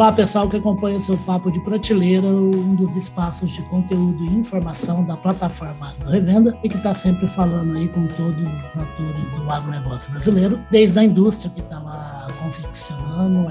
Olá, 0.00 0.10
pessoal 0.10 0.48
que 0.48 0.56
acompanha 0.56 0.98
seu 0.98 1.14
Papo 1.18 1.50
de 1.50 1.60
Prateleira, 1.60 2.26
um 2.26 2.74
dos 2.74 2.96
espaços 2.96 3.50
de 3.50 3.60
conteúdo 3.64 4.24
e 4.24 4.28
informação 4.28 5.04
da 5.04 5.14
plataforma 5.14 5.94
Revenda 6.06 6.56
e 6.64 6.70
que 6.70 6.78
está 6.78 6.94
sempre 6.94 7.28
falando 7.28 7.76
aí 7.76 7.86
com 7.86 8.06
todos 8.06 8.40
os 8.40 8.78
atores 8.78 9.36
do 9.36 9.50
agronegócio 9.50 10.10
brasileiro, 10.10 10.58
desde 10.70 11.00
a 11.00 11.04
indústria 11.04 11.52
que 11.52 11.60
está 11.60 11.78
lá 11.80 12.28
confeccionando, 12.42 13.50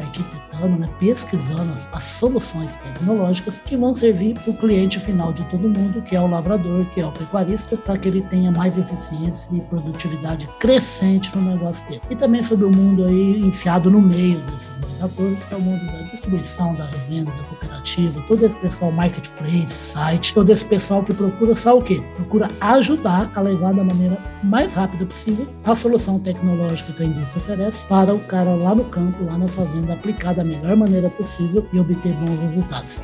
arquitetando, 0.60 0.78
né, 0.78 0.89
pesquisando 1.00 1.71
as, 1.71 1.88
as, 1.92 2.04
soluções 2.04 2.75
tecnológicas 2.75 3.60
que 3.60 3.78
vão 3.78 3.94
servir 3.94 4.36
para 4.36 4.52
o 4.52 4.57
cliente 4.57 5.00
final 5.00 5.32
de 5.32 5.43
todo 5.46 5.70
mundo, 5.70 6.02
que 6.02 6.16
é 6.16 6.21
o 6.21 6.28
lavrador, 6.28 6.86
que 6.86 7.00
é 7.00 7.05
o 7.05 7.12
pecuarista, 7.12 7.78
para 7.78 7.98
que 7.98 8.07
ele 8.07 8.21
tenha 8.24 8.52
mais 8.52 8.78
eficiência 8.78 9.56
e 9.56 9.61
produtividade 9.61 10.48
crescente 10.60 11.36
no 11.36 11.42
negócio 11.42 11.88
dele. 11.88 12.02
E 12.10 12.16
também 12.16 12.43
sobre 12.43 12.66
o 12.66 12.71
mundo 12.71 13.06
aí 13.06 13.39
enfiado 13.39 13.89
no 13.89 14.02
meio 14.02 14.39
desses 14.52 14.78
dois 14.78 15.02
atores, 15.02 15.46
que 15.46 15.54
é 15.54 15.57
o 15.57 15.61
mundo 15.61 15.86
da 15.86 16.02
distribuição 16.04 16.74
da 16.75 16.86
revenda, 16.86 17.32
da 17.32 17.44
cooperativa, 17.44 18.21
todo 18.28 18.46
esse 18.46 18.55
pessoal 18.57 18.91
marketplace, 18.91 19.69
site, 19.69 20.33
todo 20.33 20.52
esse 20.52 20.66
pessoal 20.66 21.04
que 21.04 21.14
procura 21.14 21.55
só 21.55 21.78
o 21.78 21.82
quê? 21.82 22.02
Procura 22.16 22.50
ajudar 22.60 23.32
a 23.36 23.41
levar 23.41 23.74
da 23.74 23.83
maneira 23.83 24.18
mais 24.44 24.74
rápida 24.74 25.05
possível 25.05 25.47
a 25.64 25.75
solução 25.75 26.19
tecnológica 26.19 26.94
que 26.94 27.04
a 27.04 27.05
indústria 27.05 27.38
oferece 27.38 27.86
para 27.88 28.14
o 28.14 28.19
cara 28.19 28.55
lá 28.55 28.74
no 28.74 28.86
campo, 28.86 29.24
lá 29.24 29.38
na 29.38 29.47
fazenda, 29.47 29.94
aplicar 29.94 30.33
da 30.33 30.44
melhor 30.50 30.76
maneira 30.76 31.10
possível 31.10 31.66
e 31.71 31.80
obter 31.80 32.14
bons 32.14 32.42
resultados. 32.42 33.02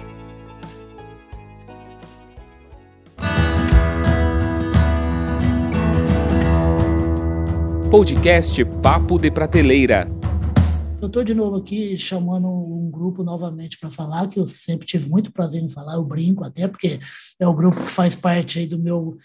Podcast 7.92 8.66
Papo 8.82 9.18
de 9.20 9.32
Prateleira 9.32 10.10
eu 11.06 11.08
estou 11.08 11.24
de 11.24 11.36
novo 11.36 11.58
aqui 11.58 11.96
chamando 11.96 12.48
um 12.48 12.90
grupo 12.90 13.24
novamente 13.24 13.78
para 13.78 13.92
falar, 13.92 14.28
que 14.28 14.40
eu 14.40 14.48
sempre 14.48 14.88
tive 14.88 15.08
muito 15.08 15.32
prazer 15.32 15.62
em 15.62 15.70
falar, 15.70 15.96
eu 15.96 16.04
brinco 16.04 16.44
até, 16.44 16.68
porque 16.68 17.00
é 17.40 17.48
o 17.48 17.54
grupo 17.54 17.80
que 17.84 17.92
faz 17.92 18.16
parte 18.16 18.58
aí 18.58 18.66
do 18.66 18.80
meu 18.80 19.16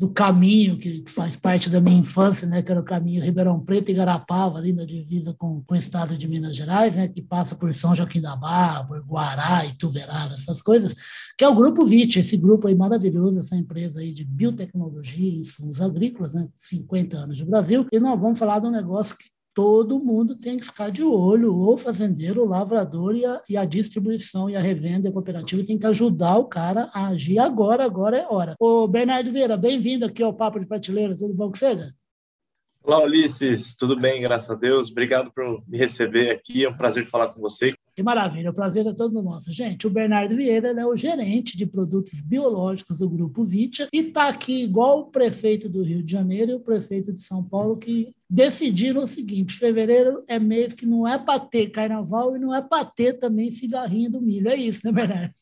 do 0.00 0.08
caminho 0.08 0.78
que, 0.78 1.02
que 1.02 1.10
faz 1.10 1.36
parte 1.36 1.68
da 1.68 1.78
minha 1.78 1.98
infância, 1.98 2.48
né, 2.48 2.62
que 2.62 2.70
era 2.72 2.80
o 2.80 2.84
caminho 2.84 3.22
Ribeirão 3.22 3.60
Preto 3.60 3.90
e 3.90 3.94
Garapava, 3.94 4.56
ali 4.56 4.72
na 4.72 4.86
divisa 4.86 5.34
com, 5.34 5.62
com 5.62 5.74
o 5.74 5.76
estado 5.76 6.16
de 6.16 6.26
Minas 6.26 6.56
Gerais, 6.56 6.96
né, 6.96 7.06
que 7.06 7.20
passa 7.20 7.54
por 7.54 7.70
São 7.74 7.94
Joaquim 7.94 8.18
da 8.18 8.34
Barra, 8.34 8.88
Guará, 9.06 9.66
Ituverava, 9.66 10.32
essas 10.32 10.62
coisas, 10.62 10.94
que 11.36 11.44
é 11.44 11.48
o 11.48 11.54
Grupo 11.54 11.84
VIT, 11.84 12.18
esse 12.18 12.38
grupo 12.38 12.66
aí 12.66 12.74
maravilhoso, 12.74 13.40
essa 13.40 13.54
empresa 13.54 14.00
aí 14.00 14.10
de 14.10 14.24
biotecnologia 14.24 15.28
e 15.28 15.40
insumos 15.40 15.82
agrícolas, 15.82 16.32
né, 16.32 16.48
50 16.56 17.18
anos 17.18 17.36
de 17.36 17.44
Brasil, 17.44 17.86
e 17.92 18.00
nós 18.00 18.18
vamos 18.18 18.38
falar 18.38 18.58
de 18.58 18.68
um 18.68 18.70
negócio 18.70 19.14
que 19.18 19.26
todo 19.54 19.98
mundo 19.98 20.36
tem 20.36 20.56
que 20.56 20.66
ficar 20.66 20.90
de 20.90 21.02
olho, 21.02 21.56
o 21.56 21.76
fazendeiro, 21.76 22.42
o 22.42 22.48
lavrador 22.48 23.14
e 23.14 23.24
a, 23.24 23.42
e 23.48 23.56
a 23.56 23.64
distribuição 23.64 24.48
e 24.48 24.56
a 24.56 24.60
revenda 24.60 25.08
e 25.08 25.10
a 25.10 25.12
cooperativa 25.12 25.64
tem 25.64 25.78
que 25.78 25.86
ajudar 25.86 26.36
o 26.36 26.46
cara 26.46 26.90
a 26.94 27.08
agir 27.08 27.38
agora, 27.38 27.84
agora 27.84 28.16
é 28.16 28.26
hora. 28.28 28.54
Ô, 28.58 28.86
Bernardo 28.86 29.30
Vieira, 29.30 29.56
bem-vindo 29.56 30.04
aqui 30.04 30.22
ao 30.22 30.34
Papo 30.34 30.60
de 30.60 30.66
Prateleira, 30.66 31.16
tudo 31.16 31.34
bom 31.34 31.48
com 31.48 31.56
você? 31.56 31.76
Olá, 32.82 33.02
Ulisses, 33.02 33.76
tudo 33.76 33.98
bem, 33.98 34.22
graças 34.22 34.50
a 34.50 34.54
Deus. 34.54 34.90
Obrigado 34.90 35.30
por 35.32 35.62
me 35.68 35.76
receber 35.76 36.30
aqui, 36.30 36.64
é 36.64 36.68
um 36.68 36.76
prazer 36.76 37.06
falar 37.06 37.28
com 37.28 37.40
você. 37.40 37.74
Que 37.94 38.02
maravilha, 38.02 38.50
o 38.50 38.54
prazer 38.54 38.86
é 38.86 38.92
todo 38.92 39.22
nosso. 39.22 39.52
Gente, 39.52 39.86
o 39.86 39.90
Bernardo 39.90 40.34
Vieira 40.34 40.68
é 40.68 40.86
o 40.86 40.96
gerente 40.96 41.56
de 41.56 41.66
produtos 41.66 42.20
biológicos 42.20 42.98
do 42.98 43.08
Grupo 43.08 43.44
Vitia 43.44 43.88
e 43.92 43.98
está 43.98 44.28
aqui 44.28 44.62
igual 44.62 45.00
o 45.00 45.06
prefeito 45.06 45.68
do 45.68 45.82
Rio 45.82 46.02
de 46.02 46.12
Janeiro 46.12 46.52
e 46.52 46.54
o 46.54 46.60
prefeito 46.60 47.12
de 47.12 47.22
São 47.22 47.42
Paulo, 47.42 47.76
que 47.76 48.14
decidiram 48.28 49.02
o 49.02 49.08
seguinte: 49.08 49.54
fevereiro 49.54 50.22
é 50.26 50.38
mês 50.38 50.72
que 50.72 50.86
não 50.86 51.06
é 51.06 51.18
para 51.18 51.40
ter 51.40 51.70
carnaval 51.70 52.36
e 52.36 52.38
não 52.38 52.54
é 52.54 52.62
para 52.62 52.84
ter 52.84 53.14
também 53.14 53.50
cigarrinho 53.50 54.12
do 54.12 54.20
milho. 54.20 54.48
É 54.48 54.56
isso, 54.56 54.82
né, 54.84 54.92
Bernardo? 54.92 55.34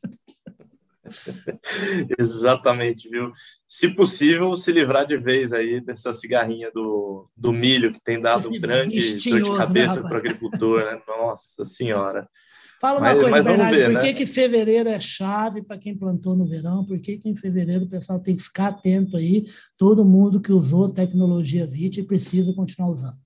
Exatamente, 2.18 3.08
viu? 3.08 3.32
Se 3.66 3.88
possível, 3.88 4.54
se 4.56 4.72
livrar 4.72 5.06
de 5.06 5.16
vez 5.16 5.52
aí 5.52 5.80
dessa 5.80 6.12
cigarrinha 6.12 6.70
do, 6.70 7.28
do 7.36 7.52
milho 7.52 7.92
que 7.92 8.00
tem 8.00 8.20
dado 8.20 8.48
Esse 8.48 8.58
grande 8.58 8.98
dor 9.30 9.42
de 9.42 9.50
né, 9.50 9.56
cabeça 9.56 10.00
né, 10.00 10.08
para 10.08 10.16
o 10.16 10.18
agricultor, 10.18 10.84
né? 10.84 11.00
Nossa 11.06 11.64
Senhora. 11.64 12.28
Fala 12.80 13.00
uma 13.00 13.08
mas, 13.08 13.20
coisa, 13.20 13.36
mas 13.36 13.44
Bernardo, 13.44 13.76
ver, 13.76 13.84
por 13.86 13.94
né? 13.94 14.00
que, 14.00 14.14
que 14.14 14.26
fevereiro 14.26 14.88
é 14.88 15.00
chave 15.00 15.62
para 15.62 15.78
quem 15.78 15.98
plantou 15.98 16.36
no 16.36 16.46
verão? 16.46 16.84
Por 16.84 17.00
que, 17.00 17.18
que 17.18 17.28
em 17.28 17.34
fevereiro 17.34 17.84
o 17.84 17.88
pessoal 17.88 18.20
tem 18.20 18.36
que 18.36 18.42
ficar 18.42 18.68
atento 18.68 19.16
aí, 19.16 19.42
todo 19.76 20.04
mundo 20.04 20.40
que 20.40 20.52
usou 20.52 20.88
tecnologia 20.88 21.66
VIT 21.66 22.04
precisa 22.04 22.54
continuar 22.54 22.90
usando? 22.90 23.18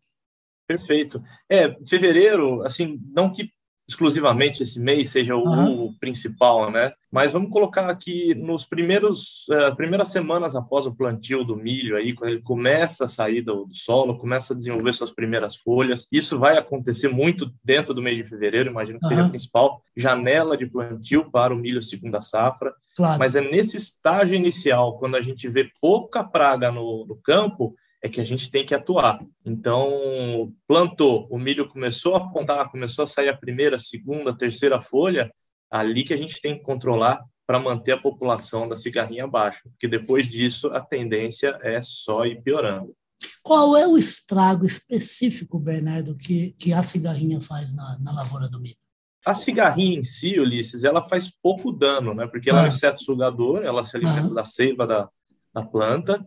Perfeito. 0.66 1.22
É, 1.50 1.76
fevereiro, 1.84 2.62
assim, 2.62 2.98
não 3.14 3.30
que 3.30 3.50
exclusivamente 3.92 4.62
esse 4.62 4.80
mês 4.80 5.10
seja 5.10 5.36
o, 5.36 5.44
uhum. 5.44 5.84
o, 5.84 5.92
principal, 5.98 6.70
né? 6.70 6.92
Mas 7.10 7.32
vamos 7.32 7.50
colocar 7.50 7.88
aqui 7.88 8.34
nos 8.34 8.64
primeiros 8.64 9.46
uh, 9.48 9.76
primeiras 9.76 10.08
semanas 10.08 10.56
após 10.56 10.86
o 10.86 10.94
plantio 10.94 11.44
do 11.44 11.54
milho 11.54 11.96
aí, 11.96 12.14
quando 12.14 12.30
ele 12.30 12.42
começa 12.42 13.04
a 13.04 13.08
sair 13.08 13.42
do, 13.42 13.66
do, 13.66 13.74
solo, 13.74 14.16
começa 14.16 14.54
a 14.54 14.56
desenvolver 14.56 14.92
suas 14.94 15.10
primeiras 15.10 15.54
folhas. 15.56 16.08
Isso 16.10 16.38
vai 16.38 16.56
acontecer 16.56 17.08
muito 17.08 17.52
dentro 17.62 17.92
do 17.92 18.02
mês 18.02 18.16
de 18.16 18.24
fevereiro, 18.24 18.70
imagino 18.70 18.98
que 18.98 19.06
uhum. 19.06 19.10
seja 19.10 19.26
a 19.26 19.28
principal 19.28 19.82
janela 19.96 20.56
de 20.56 20.66
plantio 20.66 21.30
para 21.30 21.54
o 21.54 21.58
milho 21.58 21.82
segunda 21.82 22.22
safra. 22.22 22.72
Claro. 22.96 23.18
Mas 23.18 23.36
é 23.36 23.40
nesse 23.40 23.76
estágio 23.76 24.36
inicial, 24.36 24.98
quando 24.98 25.16
a 25.16 25.20
gente 25.20 25.48
vê 25.48 25.70
pouca 25.80 26.24
praga 26.24 26.70
no, 26.70 27.06
no 27.06 27.16
campo, 27.16 27.74
é 28.02 28.08
que 28.08 28.20
a 28.20 28.24
gente 28.24 28.50
tem 28.50 28.66
que 28.66 28.74
atuar. 28.74 29.24
Então, 29.46 30.52
plantou, 30.66 31.28
o 31.30 31.38
milho 31.38 31.68
começou 31.68 32.16
a 32.16 32.18
apontar, 32.18 32.70
começou 32.70 33.04
a 33.04 33.06
sair 33.06 33.28
a 33.28 33.36
primeira, 33.36 33.78
segunda, 33.78 34.36
terceira 34.36 34.82
folha, 34.82 35.32
ali 35.70 36.02
que 36.02 36.12
a 36.12 36.16
gente 36.16 36.40
tem 36.40 36.58
que 36.58 36.64
controlar 36.64 37.24
para 37.46 37.60
manter 37.60 37.92
a 37.92 38.00
população 38.00 38.68
da 38.68 38.76
cigarrinha 38.76 39.26
baixa, 39.26 39.60
porque 39.64 39.86
depois 39.86 40.28
disso 40.28 40.68
a 40.68 40.80
tendência 40.80 41.58
é 41.62 41.80
só 41.80 42.26
ir 42.26 42.42
piorando. 42.42 42.94
Qual 43.42 43.76
é 43.76 43.86
o 43.86 43.96
estrago 43.96 44.64
específico, 44.64 45.58
Bernardo, 45.58 46.16
que, 46.16 46.52
que 46.58 46.72
a 46.72 46.82
cigarrinha 46.82 47.40
faz 47.40 47.74
na, 47.74 47.98
na 48.00 48.12
lavoura 48.12 48.48
do 48.48 48.60
milho? 48.60 48.76
A 49.24 49.34
cigarrinha 49.34 50.00
em 50.00 50.04
si, 50.04 50.40
Ulisses, 50.40 50.82
ela 50.82 51.08
faz 51.08 51.30
pouco 51.30 51.70
dano, 51.70 52.12
né? 52.12 52.26
Porque 52.26 52.50
ela 52.50 52.60
ah. 52.60 52.62
é 52.62 52.64
um 52.64 52.66
ah. 52.66 52.68
inseto 52.68 53.02
sugador, 53.02 53.62
ela 53.62 53.84
se 53.84 53.96
alimenta 53.96 54.26
ah. 54.26 54.34
da 54.34 54.44
seiva 54.44 54.86
da, 54.86 55.08
da 55.54 55.62
planta, 55.64 56.24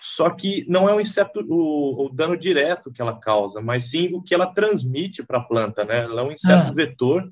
só 0.00 0.30
que 0.30 0.64
não 0.68 0.88
é 0.88 0.94
o 0.94 1.00
inseto, 1.00 1.40
o, 1.48 2.06
o, 2.06 2.08
dano 2.08 2.36
direto 2.36 2.92
que 2.92 3.02
ela 3.02 3.18
causa, 3.18 3.60
mas 3.60 3.90
sim 3.90 4.14
o 4.14 4.22
que 4.22 4.34
ela 4.34 4.46
transmite 4.46 5.22
para 5.22 5.38
a 5.38 5.44
planta, 5.44 5.84
né? 5.84 6.04
Ela 6.04 6.22
é 6.22 6.24
um 6.24 6.32
inseto 6.32 6.68
ah. 6.68 6.72
vetor 6.72 7.30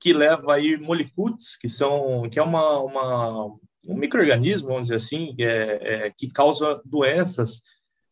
que 0.00 0.12
leva 0.12 0.54
aí 0.54 0.76
molicutes, 0.76 1.56
que 1.56 1.68
são, 1.68 2.28
que 2.30 2.38
é 2.38 2.42
uma, 2.42 2.78
uma 2.80 3.46
um 3.86 3.94
microorganismo, 3.94 4.68
vamos 4.68 4.84
dizer 4.84 4.96
assim, 4.96 5.34
é, 5.38 6.06
é, 6.06 6.12
que 6.16 6.28
causa 6.28 6.80
doenças 6.84 7.62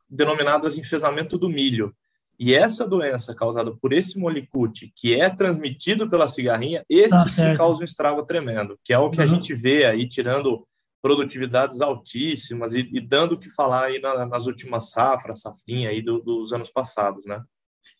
denominadas 0.08 0.78
enfesamento 0.78 1.36
do 1.36 1.48
milho. 1.48 1.94
E 2.38 2.54
essa 2.54 2.86
doença 2.86 3.34
causada 3.34 3.74
por 3.74 3.92
esse 3.92 4.18
molicute, 4.18 4.92
que 4.94 5.14
é 5.14 5.28
transmitido 5.30 6.08
pela 6.08 6.28
cigarrinha, 6.28 6.84
esse 6.88 7.10
tá 7.10 7.26
sim 7.26 7.54
causa 7.56 7.80
um 7.80 7.84
estrago 7.84 8.24
tremendo, 8.24 8.78
que 8.84 8.92
é 8.92 8.98
o 8.98 9.10
que 9.10 9.18
uhum. 9.18 9.24
a 9.24 9.26
gente 9.26 9.54
vê 9.54 9.86
aí, 9.86 10.08
tirando 10.08 10.66
produtividades 11.06 11.80
altíssimas 11.80 12.74
e, 12.74 12.80
e 12.92 13.00
dando 13.00 13.36
o 13.36 13.38
que 13.38 13.48
falar 13.48 13.84
aí 13.84 14.00
na, 14.00 14.26
nas 14.26 14.46
últimas 14.46 14.90
safras, 14.90 15.40
safrinha 15.40 15.88
aí 15.88 16.02
do, 16.02 16.18
dos 16.18 16.52
anos 16.52 16.68
passados, 16.68 17.24
né? 17.24 17.40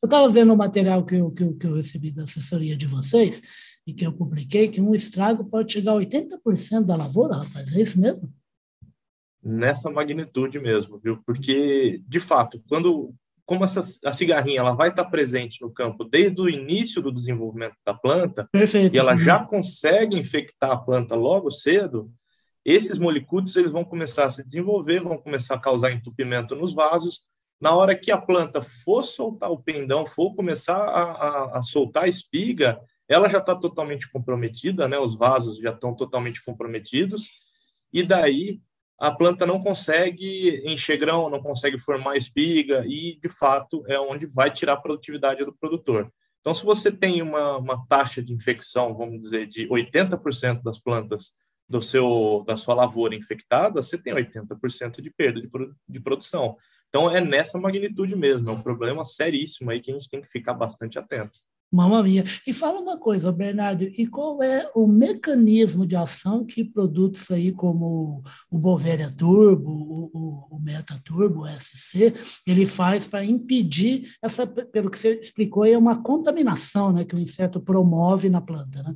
Eu 0.02 0.08
estava 0.08 0.28
vendo 0.28 0.52
o 0.52 0.56
material 0.56 1.06
que 1.06 1.14
eu, 1.14 1.30
que, 1.30 1.44
eu, 1.44 1.56
que 1.56 1.66
eu 1.68 1.74
recebi 1.76 2.10
da 2.10 2.24
assessoria 2.24 2.76
de 2.76 2.84
vocês 2.84 3.76
e 3.86 3.94
que 3.94 4.04
eu 4.04 4.12
publiquei, 4.12 4.68
que 4.68 4.80
um 4.80 4.92
estrago 4.92 5.44
pode 5.44 5.72
chegar 5.72 5.92
a 5.92 5.94
80% 5.94 6.84
da 6.84 6.96
lavoura, 6.96 7.36
rapaz, 7.36 7.72
é 7.76 7.80
isso 7.80 8.00
mesmo? 8.00 8.28
Nessa 9.40 9.88
magnitude 9.88 10.58
mesmo, 10.58 10.98
viu? 10.98 11.22
Porque, 11.24 12.02
de 12.08 12.18
fato, 12.18 12.60
quando 12.68 13.14
como 13.44 13.64
essa, 13.64 13.80
a 14.04 14.12
cigarrinha 14.12 14.58
ela 14.58 14.72
vai 14.72 14.88
estar 14.88 15.04
presente 15.04 15.62
no 15.62 15.70
campo 15.70 16.02
desde 16.02 16.40
o 16.40 16.48
início 16.48 17.00
do 17.00 17.12
desenvolvimento 17.12 17.76
da 17.86 17.94
planta, 17.94 18.48
Perfeito. 18.50 18.92
e 18.92 18.98
ela 18.98 19.16
já 19.16 19.44
consegue 19.44 20.18
infectar 20.18 20.72
a 20.72 20.76
planta 20.76 21.14
logo 21.14 21.52
cedo, 21.52 22.10
esses 22.72 22.98
molicutes 22.98 23.54
eles 23.54 23.70
vão 23.70 23.84
começar 23.84 24.24
a 24.24 24.30
se 24.30 24.44
desenvolver, 24.44 25.00
vão 25.00 25.16
começar 25.16 25.54
a 25.54 25.60
causar 25.60 25.92
entupimento 25.92 26.56
nos 26.56 26.74
vasos. 26.74 27.22
Na 27.60 27.72
hora 27.72 27.94
que 27.94 28.10
a 28.10 28.20
planta 28.20 28.60
for 28.60 29.04
soltar 29.04 29.52
o 29.52 29.62
pendão, 29.62 30.04
for 30.04 30.34
começar 30.34 30.76
a, 30.76 31.02
a, 31.02 31.58
a 31.58 31.62
soltar 31.62 32.04
a 32.04 32.08
espiga, 32.08 32.80
ela 33.08 33.28
já 33.28 33.38
está 33.38 33.54
totalmente 33.54 34.10
comprometida, 34.10 34.88
né? 34.88 34.98
Os 34.98 35.14
vasos 35.14 35.58
já 35.58 35.70
estão 35.70 35.94
totalmente 35.94 36.44
comprometidos. 36.44 37.30
E 37.92 38.02
daí 38.02 38.60
a 38.98 39.12
planta 39.12 39.46
não 39.46 39.60
consegue 39.60 40.60
encher 40.64 40.98
grão, 40.98 41.30
não 41.30 41.40
consegue 41.40 41.78
formar 41.78 42.16
espiga 42.16 42.84
e, 42.84 43.16
de 43.22 43.28
fato, 43.28 43.84
é 43.86 43.98
onde 44.00 44.26
vai 44.26 44.50
tirar 44.50 44.72
a 44.72 44.80
produtividade 44.80 45.44
do 45.44 45.52
produtor. 45.52 46.12
Então, 46.40 46.52
se 46.52 46.64
você 46.64 46.90
tem 46.90 47.22
uma, 47.22 47.58
uma 47.58 47.86
taxa 47.86 48.20
de 48.20 48.32
infecção, 48.32 48.96
vamos 48.96 49.20
dizer, 49.20 49.46
de 49.46 49.68
80% 49.68 50.62
das 50.62 50.78
plantas 50.78 51.32
do 51.68 51.82
seu 51.82 52.44
da 52.46 52.56
sua 52.56 52.74
lavoura 52.74 53.14
infectada, 53.14 53.82
você 53.82 53.98
tem 53.98 54.14
80% 54.14 55.00
de 55.00 55.10
perda 55.10 55.40
de, 55.40 55.50
de 55.88 56.00
produção. 56.00 56.56
Então 56.88 57.10
é 57.10 57.20
nessa 57.20 57.58
magnitude 57.58 58.14
mesmo, 58.14 58.48
é 58.48 58.52
um 58.52 58.62
problema 58.62 59.04
seríssimo 59.04 59.70
aí 59.70 59.80
que 59.80 59.90
a 59.90 59.94
gente 59.94 60.08
tem 60.08 60.20
que 60.20 60.28
ficar 60.28 60.54
bastante 60.54 60.98
atento. 60.98 61.40
Mamma 61.72 62.00
mia. 62.02 62.22
E 62.46 62.52
fala 62.52 62.80
uma 62.80 62.96
coisa, 62.96 63.32
Bernardo, 63.32 63.82
e 63.82 64.06
qual 64.06 64.40
é 64.42 64.70
o 64.74 64.86
mecanismo 64.86 65.84
de 65.84 65.96
ação 65.96 66.44
que 66.44 66.64
produtos 66.64 67.28
aí 67.30 67.50
como 67.50 68.22
o 68.48 68.56
Bovéria 68.56 69.10
Turbo, 69.10 69.70
o, 69.70 70.46
o, 70.48 70.60
Meta 70.60 71.00
Turbo, 71.04 71.42
o 71.42 71.48
SC, 71.48 72.14
ele 72.46 72.64
faz 72.64 73.06
para 73.08 73.24
impedir 73.24 74.16
essa, 74.22 74.46
pelo 74.46 74.90
que 74.90 74.98
você 74.98 75.18
explicou, 75.18 75.64
é 75.64 75.76
uma 75.76 76.02
contaminação 76.02 76.92
né, 76.92 77.04
que 77.04 77.16
o 77.16 77.18
inseto 77.18 77.60
promove 77.60 78.30
na 78.30 78.40
planta, 78.40 78.82
né? 78.84 78.94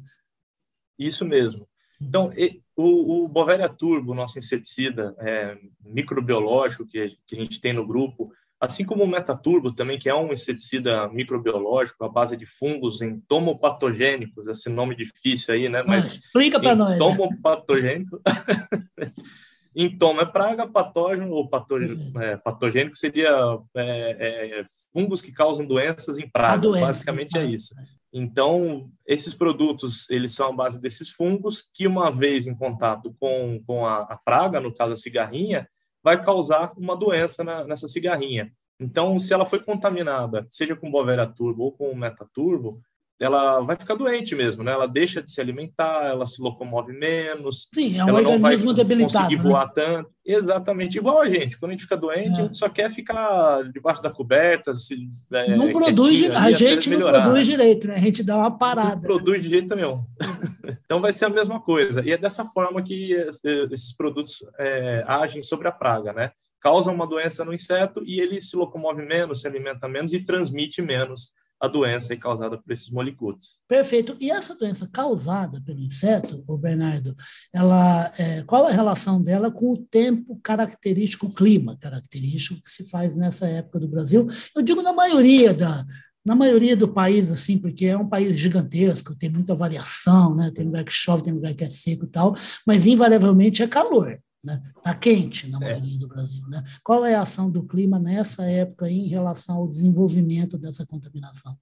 Isso 0.96 1.24
mesmo. 1.24 1.68
Então, 2.00 2.32
o, 2.76 3.24
o 3.24 3.28
Bovéria 3.28 3.68
Turbo, 3.68 4.14
nosso 4.14 4.38
inseticida 4.38 5.14
é, 5.18 5.58
microbiológico 5.84 6.86
que, 6.86 7.16
que 7.26 7.36
a 7.36 7.38
gente 7.40 7.60
tem 7.60 7.72
no 7.72 7.86
grupo, 7.86 8.32
assim 8.60 8.84
como 8.84 9.04
o 9.04 9.08
Metaturbo 9.08 9.72
também, 9.72 9.98
que 9.98 10.08
é 10.08 10.14
um 10.14 10.32
inseticida 10.32 11.08
microbiológico 11.08 12.04
à 12.04 12.08
base 12.08 12.36
de 12.36 12.44
fungos 12.44 13.00
entomopatogênicos, 13.00 14.46
esse 14.46 14.68
nome 14.68 14.94
difícil 14.94 15.54
aí, 15.54 15.68
né? 15.68 15.82
Mas, 15.82 16.16
explica 16.16 16.60
para 16.60 16.74
nós. 16.74 16.96
Entomopatogênico. 16.96 18.20
Entomo 19.74 20.20
é 20.20 20.26
praga, 20.26 20.66
patógeno 20.66 21.30
ou 21.30 21.48
patogênico, 21.48 22.20
é, 22.20 22.36
patogênico 22.36 22.96
seria 22.96 23.30
é, 23.74 24.16
é, 24.18 24.64
fungos 24.92 25.22
que 25.22 25.32
causam 25.32 25.66
doenças 25.66 26.18
em 26.18 26.28
praga. 26.28 26.60
Doença, 26.60 26.86
Basicamente 26.86 27.38
é 27.38 27.44
isso. 27.44 27.74
Então, 28.12 28.90
esses 29.06 29.32
produtos, 29.32 30.08
eles 30.10 30.32
são 30.32 30.48
a 30.48 30.52
base 30.52 30.80
desses 30.80 31.08
fungos 31.08 31.68
que, 31.72 31.86
uma 31.86 32.10
vez 32.10 32.46
em 32.46 32.54
contato 32.54 33.14
com, 33.20 33.62
com 33.64 33.86
a, 33.86 33.98
a 33.98 34.16
praga, 34.16 34.60
no 34.60 34.74
caso 34.74 34.92
a 34.92 34.96
cigarrinha, 34.96 35.68
vai 36.02 36.20
causar 36.20 36.72
uma 36.76 36.96
doença 36.96 37.44
na, 37.44 37.64
nessa 37.64 37.86
cigarrinha. 37.86 38.52
Então, 38.80 39.20
se 39.20 39.32
ela 39.32 39.46
foi 39.46 39.62
contaminada, 39.62 40.46
seja 40.50 40.74
com 40.74 40.90
Bovera 40.90 41.26
turbo 41.26 41.64
ou 41.64 41.72
com 41.72 41.94
metaturbo, 41.94 42.80
ela 43.20 43.60
vai 43.60 43.76
ficar 43.76 43.94
doente 43.96 44.34
mesmo, 44.34 44.64
né? 44.64 44.72
Ela 44.72 44.88
deixa 44.88 45.22
de 45.22 45.30
se 45.30 45.42
alimentar, 45.42 46.06
ela 46.06 46.24
se 46.24 46.40
locomove 46.40 46.94
menos. 46.94 47.68
Sim, 47.72 47.98
é 47.98 48.04
um 48.04 48.08
ela 48.08 48.22
não 48.22 48.38
vai 48.38 48.56
conseguir 48.56 49.36
né? 49.36 49.42
voar 49.42 49.68
tanto. 49.68 50.10
Exatamente, 50.24 50.96
igual 50.96 51.20
a 51.20 51.28
gente. 51.28 51.58
Quando 51.58 51.70
a 51.70 51.74
gente 51.74 51.82
fica 51.82 51.98
doente, 51.98 52.38
é. 52.38 52.42
a 52.42 52.46
gente 52.46 52.56
só 52.56 52.70
quer 52.70 52.90
ficar 52.90 53.62
debaixo 53.70 54.00
da 54.00 54.10
coberta. 54.10 54.72
Se, 54.72 54.96
é, 55.32 55.54
não 55.54 55.70
produz, 55.70 56.30
a 56.30 56.50
gente 56.50 56.88
não 56.96 57.10
produz 57.10 57.46
direito, 57.46 57.88
né? 57.88 57.96
A 57.96 57.98
gente 57.98 58.22
dá 58.22 58.38
uma 58.38 58.56
parada. 58.56 58.94
Não 58.94 59.02
produz 59.02 59.42
de 59.42 59.50
jeito 59.50 59.76
nenhum. 59.76 60.02
então 60.86 61.02
vai 61.02 61.12
ser 61.12 61.26
a 61.26 61.30
mesma 61.30 61.60
coisa. 61.60 62.02
E 62.02 62.12
é 62.12 62.16
dessa 62.16 62.46
forma 62.46 62.82
que 62.82 63.12
esses 63.12 63.94
produtos 63.94 64.38
é, 64.58 65.04
agem 65.06 65.42
sobre 65.42 65.68
a 65.68 65.72
praga, 65.72 66.14
né? 66.14 66.30
Causam 66.58 66.94
uma 66.94 67.06
doença 67.06 67.44
no 67.44 67.52
inseto 67.52 68.02
e 68.02 68.18
ele 68.18 68.40
se 68.40 68.56
locomove 68.56 69.04
menos, 69.04 69.42
se 69.42 69.46
alimenta 69.46 69.86
menos 69.86 70.14
e 70.14 70.24
transmite 70.24 70.80
menos 70.80 71.32
a 71.60 71.68
doença 71.68 72.16
causada 72.16 72.56
por 72.56 72.72
esses 72.72 72.88
molicutes. 72.90 73.60
Perfeito. 73.68 74.16
E 74.18 74.30
essa 74.30 74.56
doença 74.56 74.88
causada 74.90 75.60
pelo 75.60 75.78
inseto, 75.78 76.42
o 76.48 76.56
Bernardo, 76.56 77.14
ela, 77.52 78.12
é, 78.16 78.42
qual 78.42 78.66
a 78.66 78.70
relação 78.70 79.22
dela 79.22 79.50
com 79.50 79.72
o 79.72 79.76
tempo 79.76 80.40
característico, 80.42 81.26
o 81.26 81.34
clima 81.34 81.76
característico 81.78 82.60
que 82.62 82.70
se 82.70 82.88
faz 82.88 83.16
nessa 83.16 83.46
época 83.46 83.78
do 83.78 83.88
Brasil? 83.88 84.26
Eu 84.56 84.62
digo 84.62 84.80
na 84.80 84.92
maioria 84.92 85.52
da, 85.52 85.84
na 86.24 86.34
maioria 86.34 86.76
do 86.76 86.88
país, 86.88 87.30
assim, 87.30 87.58
porque 87.58 87.86
é 87.86 87.96
um 87.96 88.08
país 88.08 88.38
gigantesco, 88.38 89.14
tem 89.14 89.30
muita 89.30 89.54
variação, 89.54 90.34
né? 90.34 90.50
Tem 90.54 90.64
lugar 90.64 90.84
que 90.84 90.92
chove, 90.92 91.22
tem 91.22 91.32
lugar 91.32 91.54
que 91.54 91.64
é 91.64 91.68
seco 91.68 92.04
e 92.04 92.08
tal, 92.08 92.34
mas 92.66 92.86
invariavelmente 92.86 93.62
é 93.62 93.68
calor. 93.68 94.18
Está 94.42 94.54
né? 94.54 94.62
Tá 94.82 94.94
quente 94.94 95.48
na 95.48 95.58
é. 95.58 95.60
maioria 95.60 95.96
é. 95.96 95.98
do 95.98 96.08
Brasil. 96.08 96.46
Né? 96.48 96.64
Qual 96.82 97.04
é 97.04 97.14
a 97.14 97.20
ação 97.20 97.50
do 97.50 97.62
clima 97.62 97.98
nessa 97.98 98.44
época 98.44 98.90
em 98.90 99.06
relação 99.06 99.58
ao 99.58 99.68
desenvolvimento 99.68 100.56
dessa 100.58 100.86
contaminação? 100.86 101.56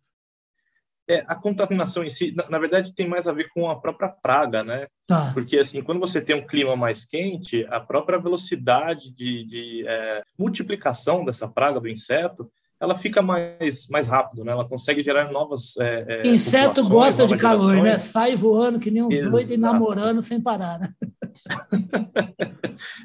É, 1.10 1.24
a 1.26 1.34
contaminação 1.34 2.04
em 2.04 2.10
si, 2.10 2.32
na, 2.32 2.48
na, 2.50 2.58
verdade, 2.58 2.94
tem 2.94 3.08
mais 3.08 3.26
a 3.26 3.32
ver 3.32 3.48
com 3.54 3.70
a 3.70 3.80
própria 3.80 4.08
praga, 4.08 4.62
né? 4.62 4.86
Tá. 5.06 5.32
Porque, 5.32 5.56
assim, 5.56 5.82
quando 5.82 5.98
você 5.98 6.20
tem 6.20 6.36
um 6.36 6.46
clima 6.46 6.76
mais 6.76 7.06
quente, 7.06 7.66
a 7.70 7.80
própria 7.80 8.18
velocidade 8.18 9.10
de, 9.14 9.44
de 9.46 9.84
é, 9.88 10.22
multiplicação 10.38 11.24
dessa 11.24 11.48
praga 11.48 11.80
do 11.80 11.88
inseto 11.88 12.50
ela 12.80 12.94
fica 12.94 13.20
mais, 13.20 13.88
mais 13.88 14.06
rápido, 14.06 14.44
né? 14.44 14.52
Ela 14.52 14.64
consegue 14.64 15.02
gerar 15.02 15.32
novas. 15.32 15.76
É, 15.78 16.22
é 16.24 16.28
Inseto 16.28 16.88
gosta 16.88 17.26
de 17.26 17.36
calor, 17.36 17.70
gerações. 17.70 17.82
né? 17.82 17.98
Sai 17.98 18.36
voando 18.36 18.78
que 18.78 18.90
nem 18.90 19.02
uns 19.02 19.18
doidos 19.30 19.52
e 19.52 19.56
namorando 19.56 20.22
sem 20.22 20.40
parar, 20.40 20.78
né? 20.78 20.88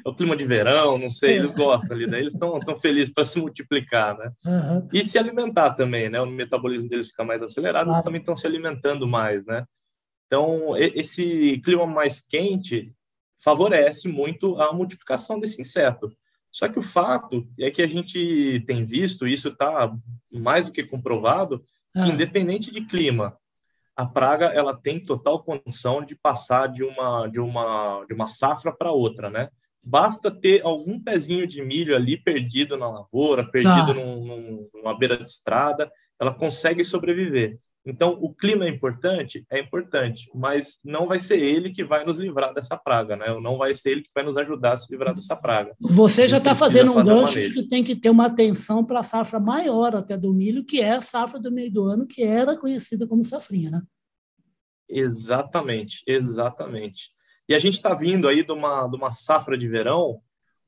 É 0.04 0.08
o 0.08 0.14
clima 0.14 0.36
de 0.36 0.44
verão, 0.44 0.98
não 0.98 1.10
sei, 1.10 1.36
eles 1.36 1.52
gostam 1.52 1.96
ali, 1.96 2.06
né? 2.06 2.20
Eles 2.20 2.34
estão 2.34 2.58
tão 2.60 2.76
felizes 2.76 3.12
para 3.12 3.24
se 3.24 3.38
multiplicar, 3.38 4.16
né? 4.16 4.30
Uhum. 4.44 4.88
E 4.92 5.04
se 5.04 5.18
alimentar 5.18 5.74
também, 5.74 6.08
né? 6.08 6.20
O 6.20 6.26
metabolismo 6.26 6.88
deles 6.88 7.08
fica 7.08 7.24
mais 7.24 7.42
acelerado, 7.42 7.84
claro. 7.84 7.96
eles 7.96 8.04
também 8.04 8.20
estão 8.20 8.36
se 8.36 8.46
alimentando 8.46 9.06
mais, 9.06 9.44
né? 9.46 9.64
Então, 10.26 10.76
esse 10.76 11.60
clima 11.64 11.86
mais 11.86 12.20
quente 12.20 12.92
favorece 13.42 14.08
muito 14.08 14.60
a 14.60 14.72
multiplicação 14.72 15.38
desse 15.38 15.60
inseto. 15.60 16.10
Só 16.50 16.68
que 16.68 16.78
o 16.78 16.82
fato 16.82 17.46
é 17.58 17.70
que 17.70 17.82
a 17.82 17.86
gente 17.86 18.62
tem 18.66 18.84
visto, 18.84 19.26
isso 19.26 19.48
está 19.48 19.92
mais 20.32 20.66
do 20.66 20.72
que 20.72 20.84
comprovado, 20.84 21.60
que 21.92 22.00
ah. 22.00 22.08
independente 22.08 22.70
de 22.70 22.84
clima, 22.86 23.36
a 23.96 24.04
praga 24.04 24.46
ela 24.46 24.74
tem 24.74 25.04
total 25.04 25.42
condição 25.42 26.04
de 26.04 26.14
passar 26.14 26.68
de 26.68 26.82
uma 26.82 27.28
de 27.28 27.40
uma 27.40 28.04
de 28.06 28.14
uma 28.14 28.26
safra 28.26 28.72
para 28.72 28.90
outra, 28.90 29.30
né? 29.30 29.48
Basta 29.82 30.30
ter 30.30 30.62
algum 30.64 30.98
pezinho 30.98 31.46
de 31.46 31.62
milho 31.62 31.94
ali 31.94 32.16
perdido 32.16 32.76
na 32.76 32.88
lavoura, 32.88 33.44
perdido 33.44 33.92
num, 33.94 34.24
num, 34.24 34.70
numa 34.74 34.98
beira 34.98 35.16
de 35.16 35.28
estrada, 35.28 35.92
ela 36.18 36.32
consegue 36.32 36.82
sobreviver. 36.82 37.58
Então, 37.86 38.18
o 38.20 38.32
clima 38.32 38.64
é 38.64 38.68
importante? 38.68 39.44
É 39.50 39.60
importante, 39.60 40.30
mas 40.34 40.78
não 40.82 41.06
vai 41.06 41.20
ser 41.20 41.38
ele 41.38 41.70
que 41.70 41.84
vai 41.84 42.02
nos 42.04 42.16
livrar 42.16 42.54
dessa 42.54 42.78
praga, 42.78 43.14
né? 43.14 43.26
Não 43.40 43.58
vai 43.58 43.74
ser 43.74 43.90
ele 43.90 44.02
que 44.02 44.10
vai 44.14 44.24
nos 44.24 44.38
ajudar 44.38 44.72
a 44.72 44.76
se 44.76 44.90
livrar 44.90 45.14
dessa 45.14 45.36
praga. 45.36 45.74
Você 45.78 46.26
já 46.26 46.38
está 46.38 46.54
fazendo 46.54 46.92
um 46.92 47.04
gancho 47.04 47.42
de 47.42 47.52
que 47.52 47.68
tem 47.68 47.84
que 47.84 47.94
ter 47.94 48.08
uma 48.08 48.26
atenção 48.26 48.82
para 48.82 49.00
a 49.00 49.02
safra 49.02 49.38
maior 49.38 49.94
até 49.94 50.16
do 50.16 50.32
milho, 50.32 50.64
que 50.64 50.80
é 50.80 50.92
a 50.92 51.02
safra 51.02 51.38
do 51.38 51.52
meio 51.52 51.70
do 51.70 51.84
ano, 51.84 52.06
que 52.06 52.22
era 52.22 52.56
conhecida 52.56 53.06
como 53.06 53.22
safrinha, 53.22 53.70
né? 53.70 53.82
Exatamente, 54.88 56.02
exatamente. 56.06 57.10
E 57.46 57.54
a 57.54 57.58
gente 57.58 57.74
está 57.74 57.94
vindo 57.94 58.26
aí 58.26 58.42
de 58.42 58.52
uma, 58.52 58.86
de 58.86 58.96
uma 58.96 59.10
safra 59.10 59.58
de 59.58 59.68
verão 59.68 60.20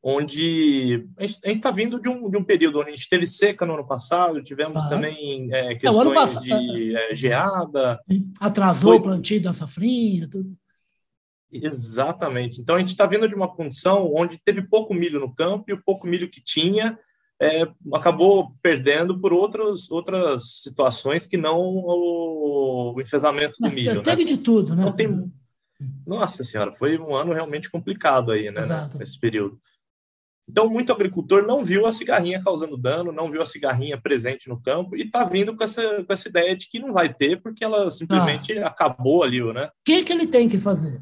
onde 0.03 1.07
a 1.19 1.27
gente 1.27 1.41
está 1.45 1.71
vindo 1.71 2.01
de 2.01 2.09
um, 2.09 2.31
de 2.31 2.37
um 2.37 2.45
período 2.45 2.79
onde 2.81 2.91
a 2.91 2.95
gente 2.95 3.09
teve 3.09 3.27
seca 3.27 3.67
no 3.67 3.75
ano 3.75 3.87
passado, 3.87 4.43
tivemos 4.43 4.85
ah. 4.85 4.89
também 4.89 5.53
é, 5.53 5.75
questões 5.75 6.15
passado, 6.15 6.47
de 6.47 6.97
é, 6.97 7.15
geada. 7.15 8.01
Atrasou 8.41 8.93
Foi... 8.93 8.99
o 8.99 9.03
plantio 9.03 9.43
da 9.43 9.53
safrinha, 9.53 10.29
tudo. 10.29 10.57
Exatamente. 11.51 12.61
Então 12.61 12.77
a 12.77 12.79
gente 12.79 12.91
está 12.91 13.07
vindo 13.07 13.29
de 13.29 13.35
uma 13.35 13.49
condição 13.49 14.13
onde 14.15 14.39
teve 14.45 14.63
pouco 14.63 14.95
milho 14.95 15.21
no 15.21 15.35
campo 15.35 15.65
e 15.69 15.73
o 15.73 15.83
pouco 15.83 16.07
milho 16.07 16.31
que 16.31 16.43
tinha 16.43 16.99
é, 17.41 17.69
acabou 17.93 18.55
perdendo 18.63 19.19
por 19.19 19.33
outras, 19.33 19.91
outras 19.91 20.61
situações 20.63 21.27
que 21.27 21.37
não 21.37 21.61
o, 21.61 22.95
o 22.95 23.01
enfesamento 23.01 23.61
do 23.61 23.71
milho. 23.71 24.03
Teve 24.03 24.25
né? 24.25 24.31
de 24.31 24.39
tudo, 24.39 24.75
né? 24.75 24.83
Então, 24.83 24.97
tem... 24.97 25.33
Nossa 26.07 26.43
senhora, 26.43 26.73
foi 26.73 26.99
um 26.99 27.15
ano 27.15 27.35
realmente 27.35 27.71
complicado 27.71 28.31
aí, 28.33 28.51
né? 28.51 28.63
Exato. 28.63 28.97
Nesse 28.97 29.19
período. 29.19 29.61
Então, 30.49 30.69
muito 30.69 30.93
agricultor 30.93 31.45
não 31.45 31.65
viu 31.65 31.87
a 31.87 31.93
cigarrinha 31.93 32.41
causando 32.41 32.77
dano, 32.77 33.11
não 33.11 33.31
viu 33.31 33.43
a 33.43 33.47
cigarrinha 33.47 34.01
presente 34.01 34.49
no 34.49 34.61
campo 34.61 34.97
e 34.97 35.03
está 35.03 35.25
vindo 35.25 35.57
com 35.57 35.65
essa, 35.65 36.05
com 36.05 36.13
essa 36.13 36.29
ideia 36.29 36.57
de 36.57 36.69
que 36.69 36.79
não 36.79 36.93
vai 36.93 37.13
ter 37.13 37.43
porque 37.43 37.65
ela 37.65 37.91
simplesmente 37.91 38.57
ah. 38.59 38.69
acabou 38.69 39.25
ali, 39.25 39.43
né? 39.53 39.67
O 39.67 39.71
que, 39.85 40.05
que 40.05 40.13
ele 40.13 40.27
tem 40.27 40.49
que 40.49 40.57
fazer? 40.57 41.01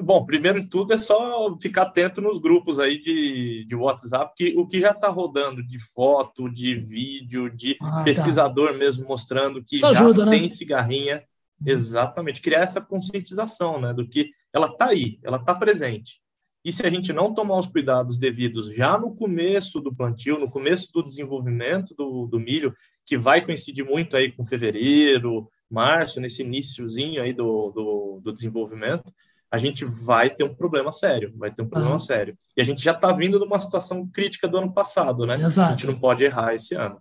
Bom, 0.00 0.24
primeiro 0.24 0.60
de 0.60 0.68
tudo 0.68 0.94
é 0.94 0.96
só 0.96 1.56
ficar 1.60 1.82
atento 1.82 2.20
nos 2.22 2.38
grupos 2.38 2.78
aí 2.78 3.00
de, 3.00 3.66
de 3.68 3.76
WhatsApp, 3.76 4.32
que 4.34 4.54
o 4.56 4.66
que 4.66 4.80
já 4.80 4.90
está 4.90 5.08
rodando 5.08 5.62
de 5.62 5.78
foto, 5.78 6.50
de 6.50 6.74
vídeo, 6.74 7.50
de 7.50 7.76
ah, 7.80 7.96
tá. 7.96 8.02
pesquisador 8.02 8.72
tá. 8.72 8.78
mesmo 8.78 9.06
mostrando 9.06 9.62
que 9.62 9.76
Isso 9.76 9.82
já 9.82 9.90
ajuda, 9.90 10.24
né? 10.24 10.32
tem 10.32 10.42
né? 10.42 10.48
cigarrinha. 10.48 11.22
Exatamente, 11.64 12.40
criar 12.40 12.62
essa 12.62 12.80
conscientização, 12.80 13.80
né, 13.80 13.94
do 13.94 14.04
que 14.04 14.30
ela 14.52 14.66
está 14.66 14.86
aí, 14.86 15.20
ela 15.22 15.36
está 15.36 15.54
presente. 15.54 16.21
E 16.64 16.70
se 16.70 16.86
a 16.86 16.90
gente 16.90 17.12
não 17.12 17.34
tomar 17.34 17.58
os 17.58 17.66
cuidados 17.66 18.16
devidos 18.16 18.72
já 18.74 18.96
no 18.98 19.14
começo 19.14 19.80
do 19.80 19.94
plantio, 19.94 20.38
no 20.38 20.50
começo 20.50 20.92
do 20.92 21.02
desenvolvimento 21.02 21.94
do, 21.94 22.26
do 22.26 22.38
milho, 22.38 22.74
que 23.04 23.18
vai 23.18 23.44
coincidir 23.44 23.84
muito 23.84 24.16
aí 24.16 24.30
com 24.30 24.46
fevereiro, 24.46 25.48
março, 25.68 26.20
nesse 26.20 26.42
iníciozinho 26.42 27.20
aí 27.20 27.32
do, 27.32 27.70
do, 27.70 28.20
do 28.22 28.32
desenvolvimento, 28.32 29.12
a 29.50 29.58
gente 29.58 29.84
vai 29.84 30.30
ter 30.30 30.44
um 30.44 30.54
problema 30.54 30.92
sério, 30.92 31.32
vai 31.36 31.52
ter 31.52 31.62
um 31.62 31.68
problema 31.68 31.98
sério. 31.98 32.36
E 32.56 32.60
a 32.60 32.64
gente 32.64 32.82
já 32.82 32.92
está 32.92 33.12
vindo 33.12 33.38
de 33.38 33.44
uma 33.44 33.60
situação 33.60 34.06
crítica 34.06 34.48
do 34.48 34.56
ano 34.56 34.72
passado, 34.72 35.26
né? 35.26 35.38
Exato. 35.38 35.68
A 35.68 35.72
gente 35.72 35.86
não 35.86 35.98
pode 35.98 36.24
errar 36.24 36.54
esse 36.54 36.74
ano. 36.74 36.98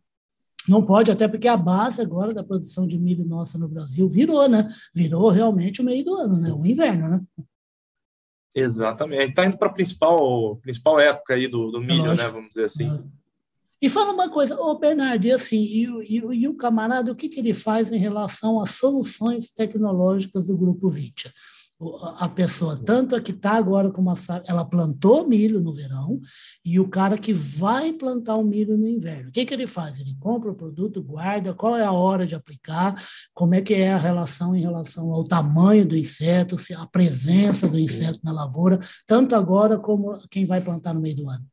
Não 0.68 0.84
pode, 0.84 1.12
até 1.12 1.28
porque 1.28 1.48
a 1.48 1.58
base 1.58 2.02
agora 2.02 2.34
da 2.34 2.44
produção 2.44 2.86
de 2.86 3.00
milho 3.00 3.26
nossa 3.26 3.58
no 3.58 3.68
Brasil 3.68 4.08
virou, 4.08 4.48
né? 4.50 4.68
Virou 4.94 5.30
realmente 5.30 5.82
o 5.82 5.86
meio 5.86 6.04
do 6.04 6.14
ano, 6.14 6.38
né? 6.40 6.52
O 6.52 6.66
inverno, 6.66 7.10
né? 7.10 7.22
Exatamente. 8.54 9.30
Está 9.30 9.46
indo 9.46 9.58
para 9.58 9.70
a 9.70 9.74
principal, 9.74 10.58
principal 10.58 11.00
época 11.00 11.34
aí 11.34 11.48
do, 11.48 11.72
do 11.72 11.80
milho, 11.80 12.14
né? 12.14 12.28
Vamos 12.30 12.50
dizer 12.50 12.66
assim. 12.66 13.02
E 13.82 13.90
fala 13.90 14.14
uma 14.14 14.30
coisa, 14.30 14.60
ô 14.60 14.78
Bernardo, 14.78 15.26
e 15.26 15.32
assim, 15.32 15.58
e, 15.58 15.88
e, 16.08 16.18
e 16.18 16.48
o 16.48 16.56
camarada, 16.56 17.12
o 17.12 17.16
que, 17.16 17.28
que 17.28 17.40
ele 17.40 17.54
faz 17.54 17.92
em 17.92 17.98
relação 17.98 18.62
às 18.62 18.72
soluções 18.72 19.50
tecnológicas 19.50 20.46
do 20.46 20.56
Grupo 20.56 20.88
Vitia? 20.88 21.32
A 22.18 22.30
pessoa, 22.30 22.78
tanto 22.78 23.16
a 23.16 23.22
que 23.22 23.32
está 23.32 23.54
agora 23.54 23.90
com 23.90 24.02
uma 24.02 24.14
ela 24.48 24.64
plantou 24.64 25.28
milho 25.28 25.60
no 25.60 25.74
verão 25.74 26.20
e 26.64 26.80
o 26.80 26.88
cara 26.88 27.18
que 27.18 27.34
vai 27.34 27.92
plantar 27.92 28.36
o 28.36 28.44
milho 28.44 28.78
no 28.78 28.88
inverno. 28.88 29.30
O 29.30 29.32
que, 29.32 29.46
que 29.46 29.54
ele 29.54 29.66
faz? 29.66 30.00
Ele 30.00 30.16
compra 30.20 30.52
o 30.52 30.56
produto, 30.56 31.02
guarda, 31.02 31.54
qual 31.54 31.76
é 31.76 31.84
a 31.84 31.92
hora 31.92 32.26
de 32.26 32.36
aplicar, 32.36 32.96
como 33.34 33.56
é 33.56 33.62
que 33.62 33.74
é 33.74 33.92
a 33.92 33.98
relação 33.98 34.56
em 34.56 34.62
relação 34.62 35.12
ao 35.12 35.24
tamanho 35.24 35.86
do 35.86 35.98
inseto, 35.98 36.58
se 36.58 36.74
a 36.74 36.86
presença 36.86 37.68
do 37.68 37.80
inseto 37.80 38.20
na 38.24 38.32
lavoura, 38.32 38.80
tanto 39.08 39.36
agora 39.36 39.80
como 39.80 40.18
quem 40.30 40.46
vai 40.46 40.62
plantar 40.62 40.94
no 40.94 41.02
meio 41.02 41.16
do 41.16 41.30
ano. 41.30 41.46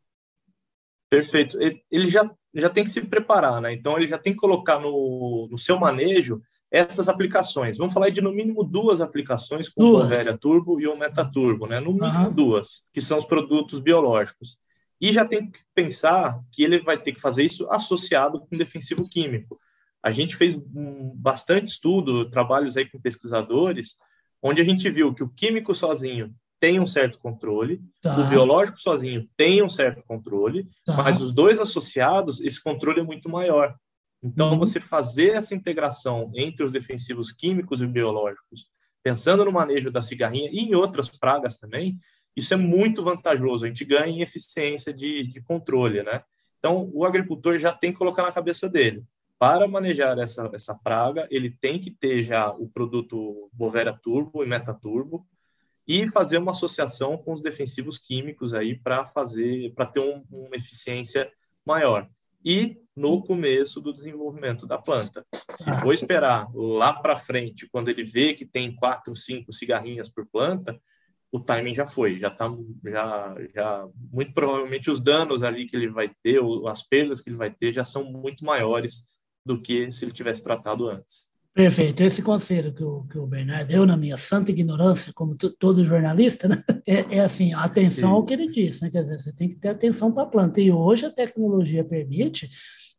Perfeito. 1.11 1.59
Ele 1.91 2.07
já, 2.07 2.31
já 2.55 2.69
tem 2.69 2.85
que 2.85 2.91
se 2.91 3.01
preparar, 3.01 3.63
né? 3.63 3.73
Então 3.73 3.97
ele 3.97 4.07
já 4.07 4.19
tem 4.19 4.35
que 4.35 4.39
colocar 4.39 4.79
no, 4.79 5.49
no 5.51 5.57
seu 5.57 5.79
manejo 5.79 6.43
essas 6.71 7.09
aplicações. 7.09 7.79
Vamos 7.79 7.95
falar 7.95 8.11
de 8.11 8.21
no 8.21 8.33
mínimo 8.33 8.63
duas 8.63 9.01
aplicações 9.01 9.69
com 9.69 9.83
duas. 9.83 10.05
o 10.05 10.09
Bovéria 10.09 10.37
Turbo 10.37 10.81
e 10.81 10.87
o 10.87 10.99
Metaturbo, 10.99 11.67
né? 11.67 11.81
No 11.81 11.93
mínimo 11.93 12.27
uhum. 12.27 12.33
duas, 12.33 12.85
que 12.93 13.01
são 13.01 13.19
os 13.19 13.25
produtos 13.25 13.81
biológicos. 13.81 14.59
E 15.01 15.13
já 15.13 15.25
tem 15.25 15.51
que 15.51 15.61
pensar 15.75 16.41
que 16.53 16.63
ele 16.63 16.81
vai 16.81 17.01
ter 17.01 17.13
que 17.13 17.21
fazer 17.21 17.45
isso 17.45 17.71
associado 17.71 18.41
com 18.41 18.57
defensivo 18.57 19.09
químico. 19.09 19.59
A 20.03 20.11
gente 20.11 20.37
fez 20.37 20.57
um, 20.57 21.13
bastante 21.15 21.69
estudo, 21.69 22.29
trabalhos 22.29 22.77
aí 22.77 22.89
com 22.89 23.01
pesquisadores, 23.01 23.97
onde 24.43 24.61
a 24.61 24.65
gente 24.65 24.89
viu 24.91 25.15
que 25.15 25.23
o 25.23 25.29
químico 25.29 25.75
sozinho 25.75 26.35
tem 26.61 26.81
um 26.81 26.87
certo 26.87 27.19
controle, 27.21 27.81
tá. 28.01 28.19
o 28.19 28.29
biológico 28.29 28.81
sozinho 28.81 29.29
tem 29.37 29.63
um 29.63 29.69
certo 29.69 30.03
controle, 30.05 30.69
tá. 30.85 30.97
mas 30.97 31.21
os 31.21 31.33
dois 31.33 31.61
associados, 31.61 32.41
esse 32.41 32.61
controle 32.63 33.01
é 33.01 33.05
muito 33.05 33.29
maior. 33.29 33.77
Então, 34.23 34.51
uhum. 34.51 34.59
você 34.59 34.81
fazer 34.81 35.31
essa 35.31 35.55
integração 35.55 36.31
entre 36.35 36.65
os 36.65 36.73
defensivos 36.73 37.31
químicos 37.31 37.81
e 37.81 37.87
biológicos, 37.87 38.67
pensando 39.03 39.45
no 39.45 39.53
manejo 39.53 39.91
da 39.91 40.03
cigarrinha 40.03 40.51
e 40.53 40.61
em 40.61 40.75
outras 40.75 41.09
pragas 41.09 41.57
também, 41.57 41.95
isso 42.37 42.53
é 42.53 42.57
muito 42.57 43.03
vantajoso. 43.03 43.65
A 43.65 43.69
gente 43.69 43.85
ganha 43.85 44.09
em 44.09 44.23
eficiência 44.23 44.93
de, 44.93 45.25
de 45.25 45.41
controle, 45.41 46.03
né? 46.03 46.23
Então, 46.59 46.91
o 46.93 47.05
agricultor 47.05 47.59
já 47.59 47.73
tem 47.73 47.93
que 47.93 47.99
colocar 47.99 48.23
na 48.23 48.33
cabeça 48.33 48.69
dele. 48.69 49.05
Para 49.39 49.69
manejar 49.69 50.19
essa, 50.19 50.51
essa 50.53 50.75
praga, 50.75 51.29
ele 51.31 51.51
tem 51.51 51.81
que 51.81 51.93
ter 51.93 52.25
já 52.25 52.51
o 52.51 52.69
produto 52.69 53.49
Bovera 53.53 53.93
Turbo 53.93 54.43
e 54.43 54.49
Metaturbo 54.49 55.25
e 55.87 56.09
fazer 56.09 56.39
uma 56.39 56.51
associação 56.51 57.17
com 57.17 57.33
os 57.33 57.41
defensivos 57.41 57.99
químicos 57.99 58.53
aí 58.53 58.77
para 58.77 59.07
fazer, 59.07 59.73
para 59.75 59.87
ter 59.87 60.01
um, 60.01 60.25
uma 60.29 60.57
eficiência 60.57 61.31
maior 61.65 62.09
e 62.49 62.81
no 62.97 63.23
começo 63.23 63.79
do 63.79 63.93
desenvolvimento 63.93 64.67
da 64.67 64.79
planta. 64.79 65.23
Se 65.51 65.71
for 65.83 65.93
esperar 65.93 66.49
lá 66.55 66.95
para 66.95 67.19
frente, 67.19 67.69
quando 67.71 67.91
ele 67.91 68.03
vê 68.03 68.33
que 68.33 68.47
tem 68.47 68.75
quatro, 68.75 69.15
cinco 69.15 69.53
cigarrinhas 69.53 70.09
por 70.09 70.27
planta, 70.27 70.81
o 71.31 71.39
timing 71.39 71.75
já 71.75 71.87
foi, 71.87 72.19
já 72.19 72.29
está, 72.29 72.51
já, 72.87 73.37
já 73.55 73.89
muito 74.11 74.33
provavelmente 74.33 74.91
os 74.91 74.99
danos 74.99 75.43
ali 75.43 75.67
que 75.67 75.77
ele 75.77 75.91
vai 75.91 76.11
ter, 76.23 76.39
ou 76.39 76.67
as 76.67 76.83
perdas 76.83 77.21
que 77.21 77.29
ele 77.29 77.37
vai 77.37 77.51
ter, 77.51 77.71
já 77.71 77.85
são 77.85 78.03
muito 78.03 78.43
maiores 78.47 79.05
do 79.45 79.61
que 79.61 79.93
se 79.93 80.07
ele 80.07 80.13
tivesse 80.13 80.43
tratado 80.43 80.89
antes. 80.89 81.29
Perfeito. 81.59 82.05
Esse 82.05 82.23
conselho 82.23 82.73
que 82.73 82.85
o, 82.85 83.03
que 83.03 83.19
o 83.19 83.27
Bernardo 83.27 83.67
deu, 83.67 83.85
na 83.85 83.97
minha 83.97 84.17
santa 84.17 84.53
ignorância, 84.53 85.13
como 85.13 85.35
todo 85.35 85.85
jornalista, 85.85 86.47
né? 86.47 86.63
é, 86.87 87.17
é, 87.17 87.19
assim, 87.19 87.53
atenção 87.53 88.11
Sim. 88.11 88.15
ao 88.15 88.25
que 88.25 88.33
ele 88.33 88.47
disse, 88.47 88.85
né? 88.85 88.91
quer 88.91 89.03
dizer, 89.03 89.19
você 89.19 89.33
tem 89.33 89.49
que 89.49 89.57
ter 89.57 89.71
atenção 89.71 90.13
para 90.13 90.23
a 90.23 90.27
planta. 90.27 90.61
E 90.61 90.71
hoje 90.71 91.07
a 91.07 91.11
tecnologia 91.11 91.83
permite 91.83 92.49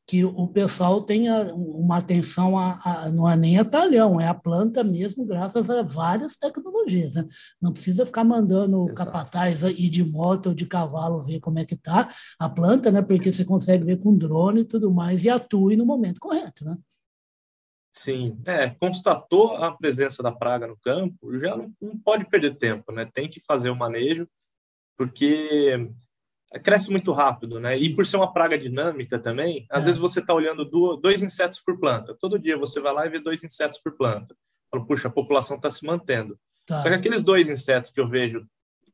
que 0.06 0.26
o 0.26 0.46
pessoal 0.46 1.02
tenha 1.04 1.54
uma 1.56 2.00
atenção, 2.00 2.58
a, 2.58 2.82
a, 2.84 3.10
não 3.10 3.30
é 3.30 3.38
nem 3.38 3.58
a 3.58 3.64
talhão, 3.64 4.20
é 4.20 4.28
a 4.28 4.34
planta 4.34 4.84
mesmo, 4.84 5.24
graças 5.24 5.70
a 5.70 5.82
várias 5.82 6.36
tecnologias. 6.36 7.16
Né? 7.16 7.26
Não 7.62 7.72
precisa 7.72 8.06
ficar 8.06 8.26
mandando 8.26 8.84
o 8.84 8.94
capataz 8.94 9.64
ir 9.64 9.90
de 9.90 10.04
moto 10.04 10.48
ou 10.48 10.54
de 10.54 10.66
cavalo 10.66 11.22
ver 11.22 11.40
como 11.40 11.60
é 11.60 11.64
que 11.64 11.76
está 11.76 12.10
a 12.38 12.50
planta, 12.50 12.92
né? 12.92 13.02
porque 13.02 13.32
você 13.32 13.46
consegue 13.46 13.86
ver 13.86 14.00
com 14.02 14.18
drone 14.18 14.62
e 14.62 14.66
tudo 14.66 14.92
mais, 14.92 15.24
e 15.24 15.30
atue 15.30 15.78
no 15.78 15.86
momento 15.86 16.20
correto. 16.20 16.66
Né? 16.66 16.76
Sim, 18.02 18.42
é, 18.46 18.70
constatou 18.70 19.58
a 19.58 19.76
presença 19.76 20.24
da 20.24 20.32
praga 20.32 20.66
no 20.66 20.78
campo, 20.78 21.38
já 21.38 21.58
não, 21.58 21.74
não, 21.82 21.98
pode 22.00 22.24
perder 22.30 22.56
tempo, 22.56 22.94
né? 22.94 23.06
Tem 23.14 23.28
que 23.28 23.42
fazer 23.42 23.70
o 23.70 23.76
manejo, 23.76 24.26
porque 24.98 25.92
cresce 26.64 26.90
muito 26.90 27.12
rápido, 27.12 27.60
né? 27.60 27.76
Sim. 27.76 27.86
E 27.88 27.96
por 27.96 28.06
ser 28.06 28.16
uma 28.16 28.32
praga 28.32 28.58
dinâmica 28.58 29.20
também, 29.20 29.66
às 29.70 29.84
é. 29.84 29.88
vezes 29.88 30.00
você 30.00 30.22
está 30.22 30.34
olhando 30.34 30.64
dois 30.98 31.22
insetos 31.22 31.60
por 31.60 31.78
planta. 31.78 32.16
Todo 32.18 32.40
dia 32.40 32.58
você 32.58 32.80
vai 32.80 32.94
lá 32.94 33.06
e 33.06 33.10
vê 33.10 33.20
dois 33.20 33.44
insetos 33.44 33.80
por 33.80 33.98
planta. 33.98 34.34
Fala, 34.72 34.86
puxa, 34.86 35.10
a 35.10 35.12
população 35.12 35.58
está 35.58 35.70
se 35.70 35.86
mantendo. 35.86 36.40
Tá. 36.66 36.82
Só 36.82 36.88
que 36.88 36.96
aqueles 36.96 37.22
dois 37.22 37.50
insetos 37.50 37.92
que 37.92 38.00
eu 38.00 38.08
vejo 38.08 38.48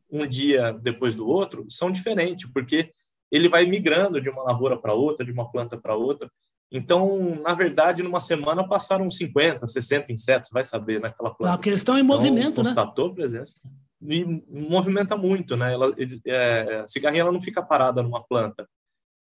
um 0.09 0.25
dia 0.25 0.73
depois 0.73 1.13
do 1.13 1.27
outro 1.27 1.63
são 1.69 1.91
diferentes, 1.91 2.49
porque 2.51 2.91
ele 3.31 3.47
vai 3.47 3.67
migrando 3.67 4.19
de 4.19 4.29
uma 4.29 4.41
lavoura 4.41 4.75
para 4.75 4.95
outra, 4.95 5.23
de 5.23 5.31
uma 5.31 5.51
planta 5.51 5.77
para 5.77 5.95
outra. 5.95 6.27
Então, 6.71 7.39
na 7.41 7.53
verdade, 7.53 8.03
numa 8.03 8.19
semana 8.19 8.67
passaram 8.67 9.09
50, 9.09 9.67
60 9.67 10.11
insetos, 10.11 10.49
vai 10.51 10.65
saber, 10.65 10.99
naquela 10.99 11.33
planta. 11.33 11.53
Ah, 11.53 11.57
porque 11.57 11.69
eles 11.69 11.79
estão 11.79 11.97
em 11.97 12.01
então, 12.01 12.15
movimento, 12.15 12.63
né? 12.63 12.69
Constatou 12.69 13.13
presença. 13.13 13.53
E 14.01 14.25
movimenta 14.49 15.15
muito, 15.15 15.55
né? 15.55 15.73
Ela, 15.73 15.93
é, 16.25 16.81
a 16.83 16.87
cigarrinha 16.87 17.21
ela 17.21 17.31
não 17.31 17.41
fica 17.41 17.61
parada 17.61 18.03
numa 18.03 18.23
planta. 18.23 18.67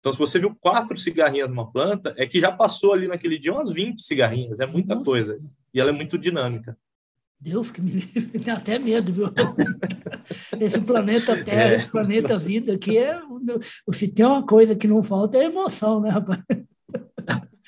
Então, 0.00 0.12
se 0.12 0.18
você 0.18 0.38
viu 0.38 0.54
quatro 0.60 0.96
cigarrinhas 0.98 1.48
numa 1.48 1.70
planta, 1.70 2.14
é 2.18 2.26
que 2.26 2.38
já 2.38 2.52
passou 2.52 2.92
ali 2.92 3.08
naquele 3.08 3.38
dia 3.38 3.52
umas 3.52 3.70
20 3.70 4.02
cigarrinhas, 4.02 4.60
é 4.60 4.66
muita 4.66 4.94
Nossa. 4.94 5.10
coisa. 5.10 5.40
E 5.72 5.80
ela 5.80 5.90
é 5.90 5.92
muito 5.94 6.18
dinâmica. 6.18 6.76
Deus 7.40 7.70
que 7.70 7.80
me 7.80 7.90
livre, 7.92 8.26
tem 8.40 8.52
até 8.52 8.78
medo, 8.78 9.12
viu? 9.12 9.30
Esse 10.60 10.80
planeta 10.80 11.42
Terra, 11.44 11.72
é. 11.72 11.76
esse 11.76 11.88
planeta 11.88 12.36
Vida 12.38 12.74
aqui 12.74 12.96
é. 12.96 13.20
Se 13.92 14.14
tem 14.14 14.24
uma 14.24 14.44
coisa 14.44 14.74
que 14.74 14.88
não 14.88 15.02
falta 15.02 15.36
é 15.36 15.44
emoção, 15.44 16.00
né, 16.00 16.08
rapaz? 16.08 16.40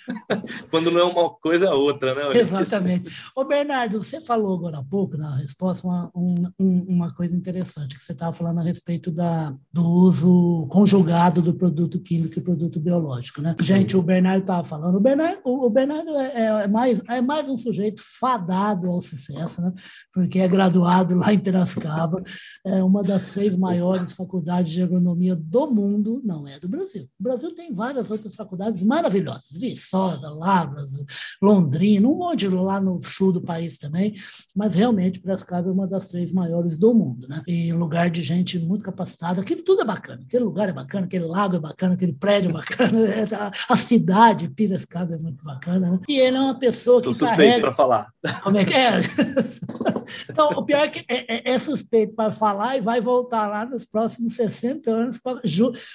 Quando 0.70 0.90
não 0.90 1.00
é 1.00 1.04
uma 1.04 1.30
coisa, 1.30 1.66
é 1.66 1.72
outra, 1.72 2.14
né? 2.14 2.38
Exatamente. 2.38 3.10
Ô, 3.34 3.44
Bernardo, 3.44 4.02
você 4.02 4.20
falou 4.20 4.54
agora 4.54 4.78
há 4.78 4.84
pouco, 4.84 5.16
na 5.16 5.36
resposta, 5.36 5.86
uma, 5.86 6.10
um, 6.58 6.84
uma 6.88 7.14
coisa 7.14 7.34
interessante, 7.36 7.96
que 7.96 8.04
você 8.04 8.12
estava 8.12 8.32
falando 8.32 8.60
a 8.60 8.62
respeito 8.62 9.10
da, 9.10 9.54
do 9.72 9.86
uso 9.86 10.66
conjugado 10.70 11.42
do 11.42 11.54
produto 11.54 11.98
químico 12.00 12.38
e 12.38 12.42
produto 12.42 12.78
biológico, 12.80 13.40
né? 13.40 13.54
Gente, 13.60 13.96
o 13.96 14.02
Bernardo 14.02 14.42
estava 14.42 14.64
falando, 14.64 14.96
o 14.96 15.00
Bernardo, 15.00 15.40
o 15.44 15.70
Bernardo 15.70 16.10
é, 16.10 16.26
é, 16.34 16.44
é, 16.64 16.68
mais, 16.68 17.02
é 17.08 17.20
mais 17.20 17.48
um 17.48 17.56
sujeito 17.56 18.02
fadado 18.18 18.88
ao 18.88 19.00
sucesso, 19.00 19.60
né? 19.60 19.72
Porque 20.12 20.38
é 20.38 20.48
graduado 20.48 21.16
lá 21.16 21.32
em 21.32 21.38
Piracicaba, 21.38 22.22
é 22.64 22.82
uma 22.82 23.02
das 23.02 23.24
seis 23.24 23.56
maiores 23.56 24.12
faculdades 24.12 24.72
de 24.72 24.82
agronomia 24.82 25.36
do 25.36 25.70
mundo, 25.70 26.20
não 26.24 26.46
é 26.46 26.58
do 26.58 26.68
Brasil. 26.68 27.08
O 27.18 27.22
Brasil 27.22 27.54
tem 27.54 27.72
várias 27.72 28.10
outras 28.10 28.34
faculdades 28.34 28.82
maravilhosas, 28.82 29.58
Viçosa, 29.58 29.95
Viçosa, 29.96 30.30
Lavras, 30.30 30.92
Londrina, 31.40 32.06
um 32.06 32.16
monte 32.16 32.46
lá 32.48 32.80
no 32.80 33.02
sul 33.02 33.32
do 33.32 33.40
país 33.40 33.78
também, 33.78 34.14
mas 34.54 34.74
realmente 34.74 35.20
Piracicaba 35.20 35.68
é 35.68 35.72
uma 35.72 35.86
das 35.86 36.08
três 36.08 36.32
maiores 36.32 36.78
do 36.78 36.94
mundo, 36.94 37.26
né? 37.28 37.42
E 37.46 37.72
lugar 37.72 38.10
de 38.10 38.22
gente 38.22 38.58
muito 38.58 38.84
capacitada, 38.84 39.40
aquilo 39.40 39.62
tudo 39.62 39.82
é 39.82 39.84
bacana, 39.84 40.22
aquele 40.26 40.44
lugar 40.44 40.68
é 40.68 40.72
bacana, 40.72 41.06
aquele 41.06 41.24
lago 41.24 41.56
é 41.56 41.60
bacana, 41.60 41.94
aquele 41.94 42.12
prédio 42.12 42.50
é 42.50 42.52
bacana, 42.52 42.98
a 43.68 43.76
cidade, 43.76 44.48
Piracicaba 44.48 45.14
é 45.14 45.18
muito 45.18 45.42
bacana, 45.42 45.90
né? 45.92 46.00
E 46.08 46.18
ele 46.18 46.36
é 46.36 46.40
uma 46.40 46.58
pessoa 46.58 47.02
Sou 47.02 47.12
que 47.12 47.18
suspeito 47.18 47.36
carrega... 47.36 47.60
para 47.60 47.72
falar. 47.72 48.08
Como 48.42 48.58
é 48.58 48.64
que 48.64 48.74
é? 48.74 48.90
Então, 50.30 50.48
o 50.50 50.64
pior 50.64 50.84
é 50.84 50.88
que 50.88 51.04
é, 51.08 51.50
é, 51.50 51.54
é 51.54 51.58
suspeito 51.58 52.14
para 52.14 52.30
falar 52.30 52.76
e 52.76 52.80
vai 52.80 53.00
voltar 53.00 53.46
lá 53.46 53.64
nos 53.64 53.84
próximos 53.84 54.34
60 54.34 54.90
anos 54.90 55.20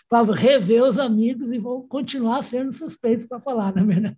para 0.10 0.34
rever 0.34 0.84
os 0.84 1.00
amigos 1.00 1.52
e 1.52 1.60
vão 1.60 1.86
continuar 1.88 2.42
sendo 2.42 2.74
suspeitos 2.74 3.26
para 3.26 3.40
falar, 3.40 3.74
na 3.74 3.84
verdade. 3.92 4.18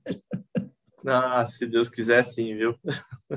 Ah, 1.06 1.44
se 1.46 1.66
Deus 1.66 1.90
quiser, 1.90 2.24
sim, 2.24 2.56
viu? 2.56 2.80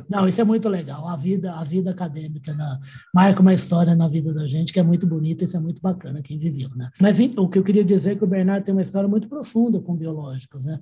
Não, 0.09 0.27
isso 0.29 0.41
é 0.41 0.45
muito 0.45 0.69
legal. 0.69 1.07
A 1.09 1.17
vida, 1.17 1.53
a 1.55 1.65
vida 1.65 1.91
acadêmica 1.91 2.53
na, 2.55 2.79
marca 3.15 3.41
uma 3.41 3.55
história 3.55 3.95
na 3.95 4.09
vida 4.09 4.33
da 4.35 4.47
gente 4.47 4.73
que 4.73 4.81
é 4.81 4.83
muito 4.83 5.07
bonita, 5.07 5.45
isso 5.45 5.57
é 5.57 5.61
muito 5.61 5.81
bacana 5.81 6.23
quem 6.23 6.39
viveu, 6.39 6.71
né? 6.77 6.91
Mas 7.01 7.19
o 7.19 7.49
que 7.49 7.59
eu 7.59 7.65
queria 7.65 7.85
dizer 7.85 8.13
é 8.13 8.15
que 8.17 8.25
o 8.25 8.27
Bernardo 8.27 8.65
tem 8.65 8.75
uma 8.75 8.83
história 8.83 9.09
muito 9.09 9.29
profunda 9.29 9.81
com 9.81 9.97
biológicos, 9.97 10.65
né? 10.65 10.79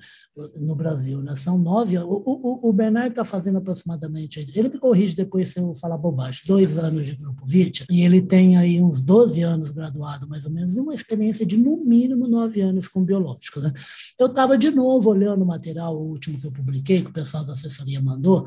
No 0.56 0.74
Brasil, 0.74 1.22
né? 1.22 1.34
São 1.36 1.58
nove. 1.58 1.98
O, 1.98 2.22
o, 2.24 2.68
o 2.68 2.72
Bernardo 2.72 3.10
está 3.10 3.24
fazendo 3.24 3.58
aproximadamente, 3.58 4.40
ele 4.54 4.68
me 4.68 4.78
corrige 4.78 5.14
depois 5.14 5.50
se 5.50 5.60
eu 5.60 5.74
falar 5.74 5.98
bobagem, 5.98 6.42
dois 6.46 6.78
anos 6.78 7.06
de 7.06 7.14
grupo 7.16 7.44
VIT, 7.46 7.86
e 7.90 8.02
ele 8.02 8.22
tem 8.22 8.56
aí 8.56 8.82
uns 8.82 9.04
12 9.04 9.42
anos 9.42 9.70
graduado, 9.70 10.28
mais 10.28 10.44
ou 10.44 10.50
menos, 10.50 10.76
e 10.76 10.80
uma 10.80 10.94
experiência 10.94 11.46
de 11.46 11.56
no 11.56 11.84
mínimo 11.84 12.26
nove 12.28 12.60
anos 12.60 12.88
com 12.88 13.04
biológicos, 13.04 13.62
né? 13.62 13.72
Eu 14.18 14.26
estava 14.26 14.56
de 14.58 14.70
novo 14.70 15.10
olhando 15.10 15.42
o 15.42 15.46
material 15.46 15.96
último 15.96 16.38
que 16.38 16.46
eu 16.46 16.52
publiquei, 16.52 17.02
que 17.02 17.10
o 17.10 17.12
pessoal 17.12 17.44
da 17.44 17.52
assessoria 17.52 18.00
mandou, 18.00 18.44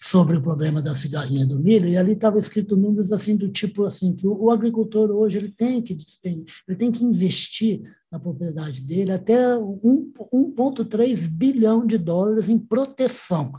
sobre 0.00 0.38
o 0.38 0.40
problema 0.40 0.80
da 0.80 0.94
cigarrinha 0.94 1.46
do 1.46 1.58
milho, 1.58 1.86
e 1.86 1.96
ali 1.96 2.12
estava 2.12 2.38
escrito 2.38 2.74
números 2.74 3.12
assim 3.12 3.36
do 3.36 3.50
tipo 3.50 3.84
assim 3.84 4.16
que 4.16 4.26
o, 4.26 4.44
o 4.44 4.50
agricultor 4.50 5.10
hoje 5.10 5.36
ele 5.36 5.50
tem 5.50 5.82
que 5.82 5.94
despender, 5.94 6.44
ele 6.66 6.78
tem 6.78 6.90
que 6.90 7.04
investir 7.04 7.82
na 8.10 8.18
propriedade 8.18 8.80
dele 8.80 9.12
até 9.12 9.54
1,3 9.54 11.28
bilhão 11.28 11.86
de 11.86 11.98
dólares 11.98 12.48
em 12.48 12.58
proteção 12.58 13.52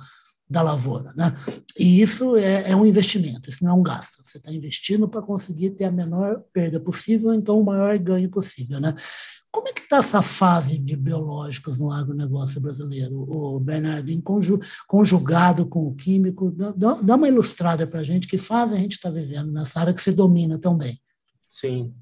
da 0.51 0.61
lavoura. 0.61 1.13
Né? 1.15 1.33
E 1.79 2.01
isso 2.01 2.35
é, 2.35 2.71
é, 2.71 2.75
um 2.75 2.85
investimento, 2.85 3.49
isso 3.49 3.63
não 3.63 3.71
é 3.71 3.73
um 3.73 3.81
gasto. 3.81 4.21
Você 4.21 4.37
está 4.37 4.51
investindo 4.51 5.07
para 5.07 5.21
conseguir 5.21 5.71
ter 5.71 5.85
a 5.85 5.91
menor 5.91 6.43
perda 6.51 6.79
possível, 6.79 7.33
então 7.33 7.59
o 7.59 7.63
maior 7.63 7.97
ganho 7.97 8.29
possível. 8.29 8.79
Né? 8.79 8.93
Como 9.49 9.69
é 9.69 9.73
que 9.73 9.79
está 9.79 9.97
essa 9.97 10.21
fase 10.21 10.77
de 10.77 10.95
biológicos 10.97 11.79
no 11.79 11.89
agronegócio 11.89 12.59
brasileiro, 12.59 13.15
o 13.15 13.59
Bernardo, 13.59 14.11
em 14.11 14.21
conjugado 14.87 15.65
com 15.65 15.87
o 15.87 15.95
químico? 15.95 16.51
Dá, 16.51 16.93
dá 16.95 17.15
uma 17.15 17.29
ilustrada 17.29 17.87
para 17.87 18.01
a 18.01 18.03
gente, 18.03 18.27
que 18.27 18.37
fase 18.37 18.75
a 18.75 18.77
gente 18.77 18.93
está 18.93 19.09
vivendo 19.09 19.51
nessa 19.51 19.79
área 19.79 19.93
que 19.93 20.01
você 20.01 20.11
domina 20.11 20.59
tão 20.59 20.77
bem. 20.77 20.99
Sim, 21.47 21.93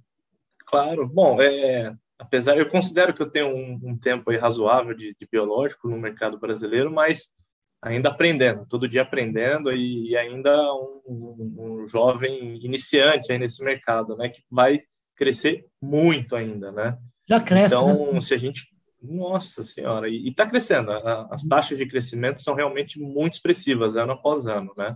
claro. 0.66 1.08
Bom, 1.08 1.40
é, 1.40 1.96
apesar, 2.18 2.58
eu 2.58 2.68
considero 2.68 3.14
que 3.14 3.22
eu 3.22 3.30
tenho 3.30 3.48
um, 3.48 3.80
um 3.92 3.98
tempo 3.98 4.32
razoável 4.38 4.96
de, 4.96 5.16
de 5.20 5.28
biológico 5.32 5.88
no 5.88 6.00
mercado 6.00 6.40
brasileiro, 6.40 6.92
mas 6.92 7.32
ainda 7.82 8.10
aprendendo, 8.10 8.66
todo 8.68 8.88
dia 8.88 9.04
aprendendo 9.04 9.72
e, 9.72 10.10
e 10.10 10.18
ainda 10.18 10.62
um, 10.74 11.02
um, 11.08 11.56
um, 11.84 11.88
jovem 11.88 12.64
iniciante 12.64 13.32
aí 13.32 13.40
nesse 13.40 13.64
mercado, 13.64 14.16
né, 14.18 14.30
que 14.30 14.42
vai 14.52 14.78
crescer 15.16 15.66
muito 15.82 16.36
ainda, 16.36 16.72
né? 16.72 16.98
Já 17.28 17.40
cresce. 17.40 17.76
Então, 17.76 18.14
né? 18.14 18.22
se 18.22 18.34
a 18.34 18.38
gente, 18.38 18.68
nossa 19.02 19.64
senhora, 19.64 20.08
e 20.10 20.28
está 20.28 20.46
crescendo, 20.46 20.92
a, 20.92 21.28
as 21.32 21.44
taxas 21.44 21.78
de 21.78 21.86
crescimento 21.86 22.42
são 22.42 22.56
realmente 22.56 23.00
muito 23.00 23.34
expressivas 23.34 23.96
ano 23.96 24.14
após 24.14 24.48
ano, 24.48 24.74
né? 24.78 24.96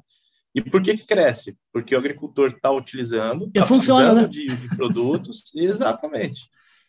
E 0.55 0.61
por 0.61 0.81
que 0.83 0.95
que 0.95 1.05
cresce? 1.05 1.57
Porque 1.71 1.95
o 1.95 1.97
agricultor 1.97 2.49
está 2.49 2.71
utilizando, 2.71 3.47
está 3.47 3.63
funciona, 3.63 4.13
né? 4.13 4.27
de, 4.27 4.45
de 4.45 4.75
produtos, 4.75 5.51
exatamente. 5.55 6.41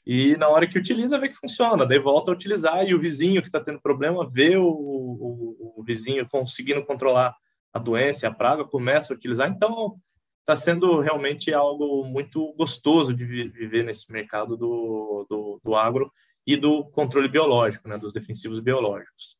E 0.06 0.36
na 0.36 0.48
hora 0.48 0.66
que 0.66 0.78
utiliza, 0.78 1.18
vê 1.18 1.28
que 1.28 1.36
funciona, 1.36 1.86
daí 1.86 1.98
volta 1.98 2.30
a 2.30 2.34
utilizar 2.34 2.86
e 2.86 2.94
o 2.94 3.00
vizinho 3.00 3.40
que 3.40 3.48
está 3.48 3.58
tendo 3.58 3.80
problema 3.80 4.28
vê 4.28 4.56
o, 4.56 4.66
o, 4.66 5.74
o, 5.78 5.82
vizinho 5.82 6.28
conseguindo 6.28 6.84
controlar 6.84 7.34
a 7.72 7.78
doença, 7.78 8.28
a 8.28 8.34
praga, 8.34 8.64
começa 8.64 9.12
a 9.12 9.16
utilizar. 9.16 9.50
Então, 9.50 9.98
está 10.40 10.54
sendo 10.54 11.00
realmente 11.00 11.52
algo 11.54 12.04
muito 12.04 12.52
gostoso 12.52 13.14
de 13.14 13.24
viver 13.24 13.82
nesse 13.82 14.12
mercado 14.12 14.56
do, 14.58 15.26
do, 15.28 15.60
do 15.64 15.74
agro 15.74 16.12
e 16.46 16.54
do 16.54 16.84
controle 16.84 17.26
biológico, 17.26 17.88
né, 17.88 17.96
dos 17.96 18.12
defensivos 18.12 18.60
biológicos. 18.60 19.38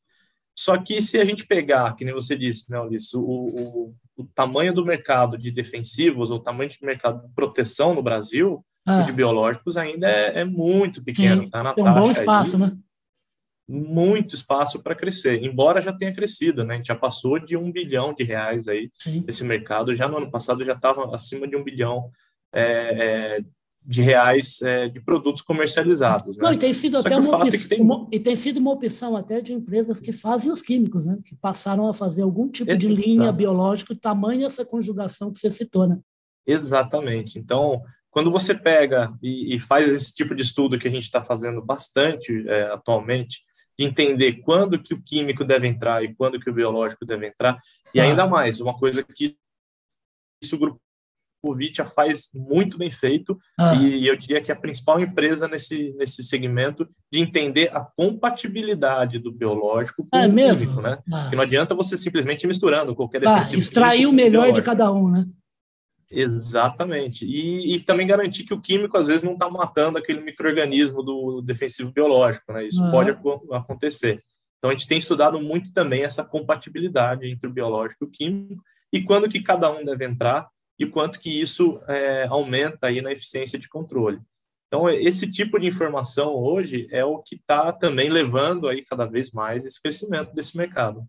Só 0.56 0.78
que 0.78 1.02
se 1.02 1.18
a 1.18 1.24
gente 1.24 1.46
pegar, 1.46 1.94
que 1.94 2.04
nem 2.04 2.14
você 2.14 2.34
disse, 2.36 2.70
né, 2.70 2.80
Ulisses, 2.80 3.12
o, 3.12 3.20
o, 3.20 3.94
o 4.16 4.24
tamanho 4.34 4.72
do 4.72 4.84
mercado 4.84 5.36
de 5.36 5.50
defensivos, 5.50 6.30
ou 6.30 6.38
o 6.38 6.42
tamanho 6.42 6.70
de 6.70 6.78
mercado 6.80 7.26
de 7.26 7.34
proteção 7.34 7.94
no 7.94 8.02
Brasil, 8.02 8.64
ah. 8.86 9.02
de 9.02 9.12
biológicos 9.12 9.76
ainho 9.76 10.04
é, 10.04 10.40
é 10.40 10.44
muito 10.44 11.02
pequeno, 11.02 11.44
está 11.44 11.62
na 11.62 11.72
Tem 11.72 11.84
um 11.84 11.94
bom 11.94 12.10
espaço, 12.10 12.56
aí, 12.56 12.62
né? 12.62 12.78
Muito 13.66 14.34
espaço 14.34 14.82
para 14.82 14.94
crescer, 14.94 15.42
embora 15.42 15.80
já 15.80 15.92
tenha 15.92 16.14
crescido, 16.14 16.64
né? 16.64 16.74
A 16.74 16.76
gente 16.76 16.88
já 16.88 16.94
passou 16.94 17.38
de 17.38 17.56
um 17.56 17.72
bilhão 17.72 18.12
de 18.12 18.22
reais 18.22 18.68
aí 18.68 18.90
Sim. 18.92 19.24
esse 19.26 19.42
mercado, 19.42 19.94
já 19.94 20.06
no 20.06 20.18
ano 20.18 20.30
passado 20.30 20.64
já 20.64 20.74
estava 20.74 21.14
acima 21.14 21.48
de 21.48 21.56
um 21.56 21.64
bilhão 21.64 22.10
é, 22.52 22.62
é, 23.38 23.44
de 23.86 24.02
reais 24.02 24.62
é, 24.62 24.88
de 24.88 25.00
produtos 25.00 25.42
comercializados. 25.42 26.36
Não, 26.38 26.50
né? 26.50 26.56
e 26.56 26.58
tem 26.58 26.72
sido 26.72 27.00
Só 27.00 27.06
até 27.06 27.16
uma, 27.16 27.44
opção, 27.44 27.64
é 27.64 27.68
tem... 27.68 27.80
uma, 27.80 28.08
e 28.10 28.18
tem 28.18 28.36
sido 28.36 28.58
uma 28.58 28.72
opção 28.72 29.16
até 29.16 29.40
de 29.40 29.52
empresas 29.52 30.00
que 30.00 30.12
fazem 30.12 30.50
os 30.50 30.62
químicos, 30.62 31.06
né? 31.06 31.18
Que 31.24 31.34
passaram 31.34 31.86
a 31.86 31.92
fazer 31.92 32.22
algum 32.22 32.48
tipo 32.48 32.74
de 32.76 32.88
linha 32.88 33.30
biológica, 33.30 33.94
tamanho 33.94 34.46
essa 34.46 34.64
conjugação 34.64 35.30
que 35.30 35.38
você 35.38 35.50
citou, 35.50 35.86
né? 35.86 35.98
Exatamente. 36.46 37.38
Então, 37.38 37.82
quando 38.14 38.30
você 38.30 38.54
pega 38.54 39.12
e, 39.20 39.56
e 39.56 39.58
faz 39.58 39.88
esse 39.88 40.14
tipo 40.14 40.36
de 40.36 40.42
estudo 40.42 40.78
que 40.78 40.86
a 40.86 40.90
gente 40.90 41.02
está 41.02 41.24
fazendo 41.24 41.60
bastante 41.60 42.48
é, 42.48 42.70
atualmente, 42.70 43.40
de 43.76 43.84
entender 43.84 44.34
quando 44.34 44.80
que 44.80 44.94
o 44.94 45.02
químico 45.02 45.44
deve 45.44 45.66
entrar 45.66 46.04
e 46.04 46.14
quando 46.14 46.38
que 46.38 46.48
o 46.48 46.54
biológico 46.54 47.04
deve 47.04 47.26
entrar, 47.26 47.58
e 47.92 47.98
ah. 47.98 48.04
ainda 48.04 48.24
mais, 48.24 48.60
uma 48.60 48.78
coisa 48.78 49.02
que 49.02 49.36
isso 50.40 50.54
o 50.54 50.58
Grupo 50.60 50.80
Vitia 51.56 51.84
faz 51.84 52.28
muito 52.32 52.78
bem 52.78 52.88
feito, 52.88 53.36
ah. 53.58 53.74
e 53.74 54.06
eu 54.06 54.14
diria 54.14 54.40
que 54.40 54.52
é 54.52 54.54
a 54.54 54.60
principal 54.60 55.00
empresa 55.00 55.48
nesse, 55.48 55.92
nesse 55.98 56.22
segmento 56.22 56.88
de 57.12 57.18
entender 57.18 57.76
a 57.76 57.80
compatibilidade 57.80 59.18
do 59.18 59.32
biológico 59.32 60.06
com 60.08 60.16
é 60.16 60.28
o 60.28 60.32
mesmo? 60.32 60.70
químico, 60.70 60.82
né? 60.88 60.98
Ah. 61.12 61.22
Porque 61.22 61.34
não 61.34 61.42
adianta 61.42 61.74
você 61.74 61.96
simplesmente 61.96 62.44
ir 62.44 62.46
misturando 62.46 62.94
qualquer 62.94 63.26
ah, 63.26 63.42
extrair 63.52 64.06
o 64.06 64.12
melhor 64.12 64.52
de 64.52 64.62
cada 64.62 64.92
um, 64.92 65.10
né? 65.10 65.26
Exatamente. 66.14 67.26
E, 67.26 67.74
e, 67.74 67.80
também 67.80 68.06
garantir 68.06 68.44
que 68.44 68.54
o 68.54 68.60
químico, 68.60 68.96
às 68.96 69.08
vezes, 69.08 69.22
não 69.22 69.32
está 69.32 69.50
matando 69.50 69.98
aquele 69.98 70.20
microorganismo 70.20 71.02
do 71.02 71.42
defensivo 71.42 71.90
biológico, 71.90 72.52
né? 72.52 72.66
Isso 72.66 72.82
uhum. 72.82 72.90
pode 72.90 73.10
acontecer. 73.52 74.22
Então, 74.58 74.70
a 74.70 74.72
gente 74.72 74.88
tem 74.88 74.98
estudado 74.98 75.40
muito 75.40 75.72
também 75.72 76.04
essa 76.04 76.24
compatibilidade 76.24 77.28
entre 77.28 77.48
o 77.48 77.52
biológico 77.52 78.04
e 78.04 78.06
o 78.06 78.10
químico 78.10 78.62
e 78.92 79.02
quando 79.02 79.28
que 79.28 79.42
cada 79.42 79.70
um 79.70 79.84
deve 79.84 80.06
entrar 80.06 80.48
e 80.78 80.86
quanto 80.86 81.20
que 81.20 81.30
isso 81.30 81.80
é, 81.88 82.26
aumenta 82.26 82.86
aí 82.86 83.02
na 83.02 83.12
eficiência 83.12 83.58
de 83.58 83.68
controle. 83.68 84.20
Então, 84.68 84.88
esse 84.88 85.30
tipo 85.30 85.58
de 85.58 85.66
informação 85.66 86.34
hoje 86.34 86.88
é 86.90 87.04
o 87.04 87.18
que 87.18 87.36
está 87.36 87.72
também 87.72 88.08
levando 88.08 88.68
aí 88.68 88.84
cada 88.84 89.04
vez 89.04 89.30
mais 89.30 89.64
esse 89.64 89.80
crescimento 89.80 90.34
desse 90.34 90.56
mercado. 90.56 91.06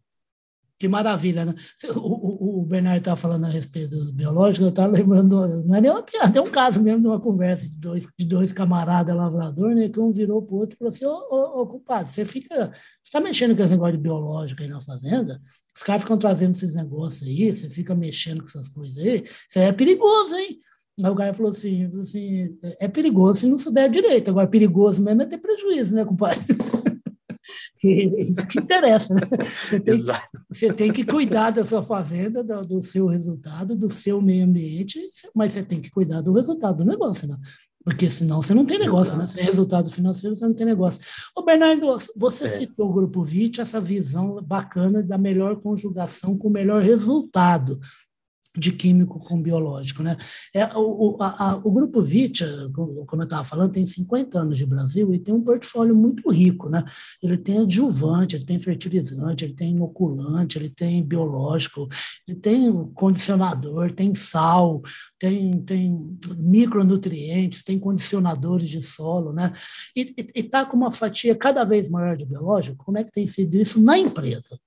Que 0.78 0.88
maravilha, 0.88 1.46
né? 1.46 1.56
O, 1.96 2.25
Bernardo 2.66 2.98
estava 2.98 3.16
falando 3.16 3.46
a 3.46 3.50
respeito 3.50 3.96
do 3.96 4.14
biológico, 4.14 4.66
eu 4.66 4.70
estava 4.70 4.94
lembrando, 4.94 5.64
não 5.64 5.76
é 5.76 5.82
nem 5.82 5.92
uma 5.92 6.04
piada, 6.04 6.38
é 6.38 6.42
um 6.42 6.48
caso 6.48 6.82
mesmo 6.82 7.02
de 7.02 7.08
uma 7.08 7.20
conversa 7.20 7.68
de 7.68 7.76
dois, 7.78 8.08
de 8.18 8.26
dois 8.26 8.52
camaradas 8.52 9.16
lavradores, 9.16 9.78
né? 9.78 9.90
Que 9.90 10.00
um 10.00 10.10
virou 10.10 10.42
para 10.42 10.56
o 10.56 10.60
outro 10.60 10.76
e 10.76 10.78
falou 10.78 10.90
assim: 10.90 11.06
Ô, 11.06 11.12
ô, 11.12 11.62
ô 11.62 11.68
compadre, 11.68 12.12
você 12.12 12.26
fica. 12.26 12.72
Está 13.04 13.20
mexendo 13.22 13.56
com 13.56 13.64
esse 13.64 13.74
negócio 13.74 13.98
de 13.98 14.04
biológico 14.04 14.62
aí 14.62 14.68
na 14.68 14.82
fazenda? 14.82 15.42
Os 15.76 15.84
caras 15.84 16.04
ficam 16.04 16.18
trazendo 16.18 16.52
esses 16.52 16.76
negócios 16.76 17.28
aí, 17.28 17.54
você 17.54 17.70
fica 17.70 17.94
mexendo 17.94 18.40
com 18.40 18.48
essas 18.48 18.70
coisas 18.70 18.98
aí, 18.98 19.24
isso 19.24 19.60
aí 19.60 19.66
é 19.66 19.72
perigoso, 19.72 20.36
hein? 20.36 20.60
Aí 21.04 21.12
o 21.12 21.16
cara 21.16 21.34
falou 21.34 21.52
assim, 21.52 21.88
falou 21.90 22.04
assim: 22.04 22.58
é 22.80 22.88
perigoso 22.88 23.42
se 23.42 23.48
não 23.48 23.58
souber 23.58 23.90
direito, 23.90 24.30
agora 24.30 24.48
perigoso 24.48 25.02
mesmo 25.02 25.22
é 25.22 25.26
ter 25.26 25.38
prejuízo, 25.38 25.94
né, 25.94 26.06
compadre? 26.06 26.40
Isso 27.92 28.48
que 28.48 28.60
interessa, 28.60 29.14
né? 29.14 29.22
Você 29.46 29.80
tem, 29.80 30.04
você 30.50 30.74
tem, 30.74 30.92
que 30.92 31.06
cuidar 31.06 31.52
da 31.52 31.64
sua 31.64 31.82
fazenda, 31.82 32.44
do, 32.44 32.62
do, 32.62 32.82
seu 32.82 33.08
resultado, 33.08 33.76
do 33.76 33.90
seu 33.90 34.22
meio 34.22 34.46
ambiente, 34.46 35.00
mas 35.34 35.52
você 35.52 35.64
tem 35.64 35.82
que 35.82 35.90
cuidar 35.90 36.22
do 36.22 36.34
resultado 36.34 36.78
do 36.78 36.86
negócio, 36.86 37.28
né? 37.28 37.38
Porque 37.84 38.10
senão 38.10 38.42
você 38.42 38.52
não 38.54 38.66
tem 38.66 38.80
negócio, 38.80 39.16
né? 39.16 39.28
Sem 39.28 39.44
resultado 39.44 39.92
financeiro, 39.92 40.36
você 40.36 40.46
não 40.46 40.56
tem 40.56 40.66
negócio. 40.66 41.00
Ô, 41.36 41.44
Bernardo, 41.44 41.96
você 42.18 42.46
é. 42.46 42.48
citou 42.48 42.90
o 42.90 42.94
Grupo 42.94 43.22
VIT, 43.22 43.62
essa 43.62 43.80
visão 43.80 44.42
bacana 44.42 45.04
da 45.04 45.20
melhor 45.20 45.58
conjugação 45.58 46.36
com 46.36 46.48
o 46.48 46.52
melhor 46.52 46.82
resultado 46.82 47.80
de 48.58 48.72
químico 48.72 49.20
com 49.20 49.42
biológico. 49.42 50.02
Né? 50.02 50.18
É, 50.54 50.66
o, 50.76 51.18
a, 51.20 51.52
a, 51.52 51.56
o 51.58 51.72
grupo 51.72 52.02
Vitia, 52.02 52.48
como 52.74 53.22
eu 53.22 53.24
estava 53.24 53.44
falando, 53.44 53.74
tem 53.74 53.86
50 53.86 54.40
anos 54.40 54.58
de 54.58 54.66
Brasil 54.66 55.14
e 55.14 55.20
tem 55.20 55.34
um 55.34 55.42
portfólio 55.42 55.96
muito 55.96 56.30
rico. 56.32 56.70
Né? 56.70 56.84
Ele 57.22 57.38
tem 57.38 57.60
adjuvante, 57.60 58.36
ele 58.36 58.46
tem 58.46 58.58
fertilizante, 58.58 59.44
ele 59.44 59.54
tem 59.54 59.72
inoculante, 59.72 60.58
ele 60.58 60.70
tem 60.70 61.04
biológico, 61.04 61.88
ele 62.28 62.38
tem 62.38 62.86
condicionador, 62.94 63.92
tem 63.92 64.16
sal, 64.16 64.82
tem, 65.20 65.52
tem 65.64 66.18
micronutrientes, 66.38 67.64
tem 67.64 67.78
condicionadores 67.78 68.70
de 68.70 68.82
solo. 68.82 69.34
Né? 69.34 69.54
E 69.96 70.16
está 70.36 70.66
com 70.66 70.78
uma 70.78 70.92
fatia 70.92 71.36
cada 71.36 71.64
vez 71.64 71.90
maior 71.90 72.16
de 72.16 72.26
biológico. 72.26 72.84
Como 72.84 72.98
é 72.98 73.04
que 73.04 73.12
tem 73.12 73.28
sido 73.28 73.56
isso 73.56 73.82
na 73.82 73.98
empresa? 73.98 74.58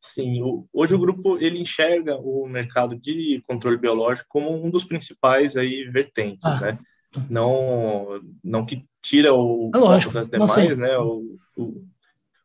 Sim, 0.00 0.40
o, 0.40 0.66
hoje 0.72 0.94
o 0.94 0.98
grupo 0.98 1.36
ele 1.36 1.58
enxerga 1.58 2.16
o 2.16 2.48
mercado 2.48 2.96
de 2.96 3.42
controle 3.46 3.76
biológico 3.76 4.26
como 4.30 4.50
um 4.50 4.70
dos 4.70 4.82
principais 4.82 5.58
aí 5.58 5.84
vertentes, 5.84 6.44
ah. 6.46 6.58
né? 6.58 6.78
Não, 7.28 8.20
não 8.42 8.64
que 8.64 8.86
tira 9.02 9.34
o 9.34 9.70
é 9.74 9.78
lógico, 9.78 10.14
das 10.14 10.26
demais, 10.26 10.78
né? 10.78 10.96
O, 10.98 11.36
o, 11.54 11.84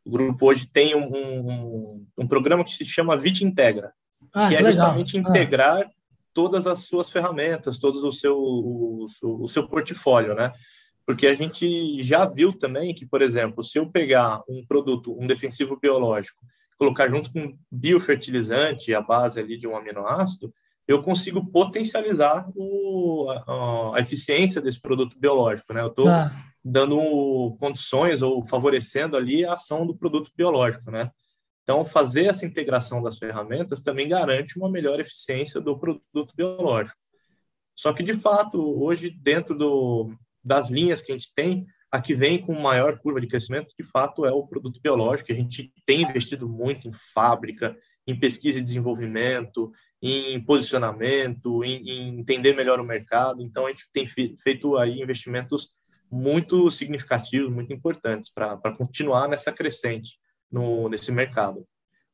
o, 0.04 0.12
grupo 0.12 0.48
hoje 0.48 0.68
tem 0.68 0.96
um, 0.96 1.08
um, 1.16 2.06
um, 2.18 2.28
programa 2.28 2.64
que 2.64 2.72
se 2.72 2.84
chama 2.84 3.16
VIT 3.16 3.46
Integra, 3.46 3.94
ah, 4.34 4.50
que, 4.50 4.58
que, 4.58 4.62
é 4.62 4.66
justamente 4.66 5.16
legal. 5.16 5.32
Ah. 5.32 5.38
integrar 5.38 5.82
ah. 5.84 5.90
todas 6.34 6.68
as 6.68 6.80
suas 6.80 7.10
ferramentas, 7.10 7.80
todo 7.80 8.06
o 8.06 8.12
seu, 8.12 8.38
o, 8.38 9.06
o 9.24 9.48
seu 9.48 9.66
portfólio, 9.66 10.36
né? 10.36 10.52
Porque 11.06 11.28
a 11.28 11.36
gente 11.36 12.02
já 12.02 12.26
viu 12.26 12.52
também 12.52 12.94
que, 12.94 13.06
por 13.06 13.22
exemplo, 13.22 13.64
se 13.64 13.78
eu 13.78 13.90
pegar 13.90 14.42
um 14.50 14.66
produto, 14.68 15.16
um 15.18 15.28
defensivo 15.28 15.80
biológico, 15.80 16.42
colocar 16.78 17.10
junto 17.10 17.32
com 17.32 17.58
biofertilizante, 17.72 18.94
a 18.94 19.02
base 19.02 19.40
ali 19.40 19.58
de 19.58 19.68
um 19.68 19.76
aminoácido, 19.76 20.54
eu 20.88 21.02
consigo 21.02 21.46
potencializar 21.52 22.48
o, 22.56 23.30
a, 23.30 23.98
a, 23.98 24.00
eficiência 24.00 24.62
desse 24.62 24.80
produto 24.80 25.18
biológico, 25.18 25.74
né? 25.74 25.82
Eu 25.82 25.88
estou 25.88 26.08
ah. 26.08 26.32
dando 26.64 27.56
condições 27.60 28.22
ou 28.22 28.46
favorecendo 28.46 29.18
ali 29.18 29.44
a 29.44 29.54
ação 29.54 29.86
do 29.86 29.96
produto 29.96 30.32
biológico, 30.36 30.92
né? 30.92 31.10
Então, 31.64 31.84
fazer 31.84 32.26
essa 32.26 32.46
integração 32.46 33.02
das 33.02 33.18
ferramentas 33.18 33.82
também 33.82 34.08
garante 34.08 34.58
uma 34.58 34.70
melhor 34.70 35.00
eficiência 35.00 35.60
do 35.60 35.78
produto 35.80 36.36
biológico. 36.36 36.98
Só 37.76 37.92
que, 37.92 38.04
de 38.04 38.14
fato, 38.14 38.60
hoje, 38.80 39.10
dentro 39.10 39.58
do, 39.58 40.14
das 40.44 40.70
linhas 40.70 41.02
que 41.02 41.12
a 41.12 41.16
gente 41.16 41.34
tem, 41.34 41.66
a 41.92 42.02
que 42.02 42.14
vem 42.14 42.40
com 42.40 42.54
maior 42.60 42.98
curva 43.00 43.22
de 43.22 43.28
crescimento, 43.28 43.74
de 43.78 43.86
fato, 43.86 44.26
é 44.26 44.32
o 44.32 44.46
produto 44.46 44.80
biológico. 44.82 45.32
A 45.32 45.36
gente 45.36 45.72
tem 45.86 46.02
investido 46.02 46.48
muito 46.48 46.88
em 46.88 46.92
fábrica, 47.14 47.76
em 48.08 48.20
pesquisa 48.20 48.60
e 48.60 48.64
desenvolvimento, 48.64 49.72
em 50.02 50.40
posicionamento, 50.44 51.64
em, 51.64 51.90
em 51.90 52.20
entender 52.20 52.54
melhor 52.54 52.80
o 52.80 52.86
mercado. 52.86 53.42
Então, 53.42 53.66
a 53.66 53.70
gente 53.70 53.86
tem 53.94 54.06
feito 54.06 54.78
aí 54.78 55.02
investimentos 55.02 55.70
muito 56.12 56.70
significativos, 56.70 57.52
muito 57.52 57.74
importantes 57.74 58.32
para 58.32 58.76
continuar 58.78 59.28
nessa 59.28 59.52
crescente 59.52 60.18
no, 60.52 60.88
nesse 60.90 61.12
mercado. 61.12 61.66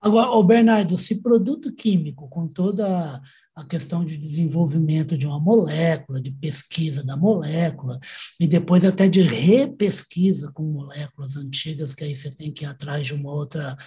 Agora, 0.01 0.31
o 0.31 0.43
Bernardo, 0.43 0.97
se 0.97 1.21
produto 1.21 1.71
químico, 1.71 2.27
com 2.27 2.47
toda 2.47 3.21
a 3.55 3.65
questão 3.65 4.03
de 4.03 4.17
desenvolvimento 4.17 5.15
de 5.15 5.27
uma 5.27 5.39
molécula, 5.39 6.19
de 6.19 6.31
pesquisa 6.31 7.05
da 7.05 7.15
molécula, 7.15 7.99
e 8.39 8.47
depois 8.47 8.83
até 8.83 9.07
de 9.07 9.21
repesquisa 9.21 10.51
com 10.53 10.63
moléculas 10.63 11.37
antigas, 11.37 11.93
que 11.93 12.03
aí 12.03 12.15
você 12.15 12.35
tem 12.35 12.51
que 12.51 12.63
ir 12.63 12.67
atrás 12.67 13.05
de 13.05 13.13
uma 13.13 13.31
outra, 13.31 13.77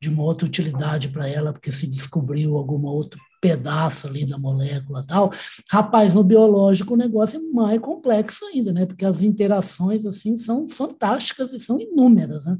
de 0.00 0.08
uma 0.08 0.22
outra 0.22 0.46
utilidade 0.46 1.08
para 1.08 1.28
ela, 1.28 1.52
porque 1.52 1.72
se 1.72 1.88
descobriu 1.88 2.56
algum 2.56 2.84
outro 2.84 3.20
pedaço 3.42 4.06
ali 4.06 4.24
da 4.24 4.38
molécula 4.38 5.04
tal. 5.04 5.32
Rapaz, 5.68 6.14
no 6.14 6.22
biológico 6.22 6.94
o 6.94 6.96
negócio 6.96 7.40
é 7.40 7.52
mais 7.52 7.80
complexo 7.80 8.44
ainda, 8.46 8.72
né? 8.72 8.86
Porque 8.86 9.04
as 9.04 9.20
interações 9.20 10.06
assim 10.06 10.36
são 10.36 10.68
fantásticas 10.68 11.52
e 11.52 11.58
são 11.58 11.80
inúmeras, 11.80 12.46
né? 12.46 12.56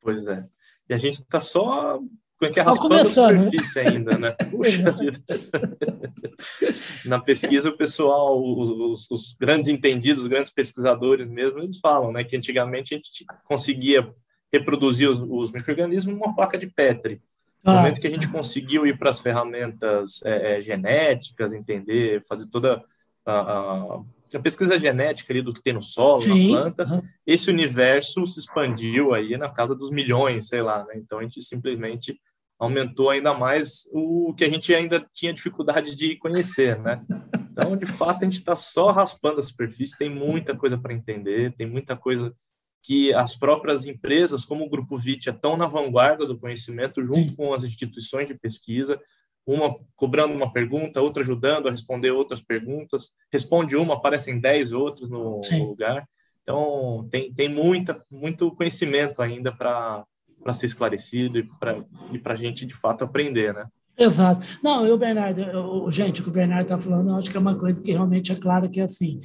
Pois 0.00 0.26
é. 0.26 0.48
E 0.90 0.94
a 0.94 0.96
gente 0.96 1.20
está 1.20 1.38
só 1.38 2.00
como 2.40 2.50
é 2.50 2.52
que 2.52 2.58
é, 2.58 2.62
raspando 2.62 2.94
a 2.94 2.98
né? 2.98 3.04
superfície 3.04 3.82
né? 3.84 3.90
ainda, 3.90 4.18
né? 4.18 4.30
Puxa 4.50 4.90
vida. 4.90 5.20
Na 7.04 7.20
pesquisa, 7.20 7.68
o 7.68 7.76
pessoal, 7.76 8.42
os, 8.42 9.08
os, 9.10 9.36
grandes 9.38 9.68
entendidos, 9.68 10.22
os 10.22 10.28
grandes 10.28 10.50
pesquisadores 10.50 11.28
mesmo, 11.28 11.60
eles 11.60 11.78
falam, 11.78 12.10
né, 12.10 12.24
que 12.24 12.36
antigamente 12.36 12.94
a 12.94 12.96
gente 12.96 13.26
conseguia 13.44 14.12
reproduzir 14.52 15.08
os, 15.08 15.20
os 15.20 15.52
micro-organismos 15.52 16.16
numa 16.16 16.34
placa 16.34 16.58
de 16.58 16.66
Petri. 16.66 17.20
No 17.62 17.72
ah. 17.72 17.76
momento 17.76 18.00
que 18.00 18.06
a 18.06 18.10
gente 18.10 18.26
conseguiu 18.26 18.86
ir 18.86 18.98
para 18.98 19.10
as 19.10 19.20
ferramentas 19.20 20.22
é, 20.24 20.56
é, 20.56 20.62
genéticas, 20.62 21.52
entender, 21.52 22.24
fazer 22.26 22.46
toda 22.46 22.82
a, 23.24 23.32
a 23.32 24.02
a 24.36 24.40
pesquisa 24.40 24.78
genética 24.78 25.32
ali 25.32 25.42
do 25.42 25.52
que 25.52 25.62
tem 25.62 25.72
no 25.72 25.82
solo, 25.82 26.20
Sim. 26.20 26.52
na 26.52 26.60
planta, 26.60 26.86
uhum. 26.86 27.02
esse 27.26 27.50
universo 27.50 28.26
se 28.26 28.38
expandiu 28.38 29.14
aí 29.14 29.36
na 29.36 29.48
casa 29.48 29.74
dos 29.74 29.90
milhões, 29.90 30.48
sei 30.48 30.62
lá, 30.62 30.84
né? 30.84 30.94
Então 30.96 31.18
a 31.18 31.22
gente 31.22 31.40
simplesmente 31.42 32.20
aumentou 32.58 33.08
ainda 33.08 33.32
mais 33.32 33.88
o 33.90 34.34
que 34.36 34.44
a 34.44 34.48
gente 34.48 34.74
ainda 34.74 35.04
tinha 35.14 35.32
dificuldade 35.32 35.96
de 35.96 36.16
conhecer, 36.16 36.78
né? 36.78 37.02
Então, 37.50 37.76
de 37.76 37.86
fato, 37.86 38.22
a 38.22 38.24
gente 38.24 38.36
está 38.36 38.54
só 38.54 38.90
raspando 38.90 39.40
a 39.40 39.42
superfície, 39.42 39.98
tem 39.98 40.10
muita 40.10 40.56
coisa 40.56 40.78
para 40.78 40.92
entender, 40.92 41.54
tem 41.56 41.66
muita 41.66 41.96
coisa 41.96 42.32
que 42.82 43.12
as 43.12 43.34
próprias 43.34 43.86
empresas, 43.86 44.44
como 44.44 44.64
o 44.64 44.68
Grupo 44.68 44.96
VIT, 44.96 45.30
estão 45.30 45.56
na 45.56 45.66
vanguarda 45.66 46.24
do 46.24 46.38
conhecimento, 46.38 47.04
junto 47.04 47.34
com 47.34 47.52
as 47.52 47.64
instituições 47.64 48.28
de 48.28 48.34
pesquisa, 48.34 49.00
uma 49.52 49.76
cobrando 49.96 50.34
uma 50.34 50.52
pergunta, 50.52 51.00
outra 51.00 51.22
ajudando 51.22 51.68
a 51.68 51.70
responder 51.70 52.10
outras 52.10 52.40
perguntas. 52.40 53.10
Responde 53.32 53.76
uma, 53.76 53.94
aparecem 53.94 54.40
dez 54.40 54.72
outros 54.72 55.10
no, 55.10 55.40
no 55.40 55.66
lugar. 55.66 56.08
Então, 56.42 57.06
tem, 57.10 57.32
tem 57.32 57.48
muita, 57.48 58.02
muito 58.10 58.50
conhecimento 58.52 59.20
ainda 59.20 59.52
para 59.52 60.04
ser 60.52 60.66
esclarecido 60.66 61.38
e 61.38 62.18
para 62.18 62.34
a 62.34 62.36
gente, 62.36 62.64
de 62.66 62.74
fato, 62.74 63.04
aprender, 63.04 63.52
né? 63.52 63.66
Exato. 63.98 64.58
Não, 64.62 64.86
eu, 64.86 64.96
Bernardo, 64.96 65.42
eu, 65.42 65.90
gente, 65.90 66.20
o 66.20 66.24
que 66.24 66.30
o 66.30 66.32
Bernardo 66.32 66.62
está 66.62 66.78
falando, 66.78 67.10
eu 67.10 67.16
acho 67.16 67.30
que 67.30 67.36
é 67.36 67.40
uma 67.40 67.58
coisa 67.58 67.82
que 67.82 67.92
realmente 67.92 68.32
é 68.32 68.34
clara, 68.34 68.68
que 68.68 68.80
é 68.80 68.84
assim, 68.84 69.18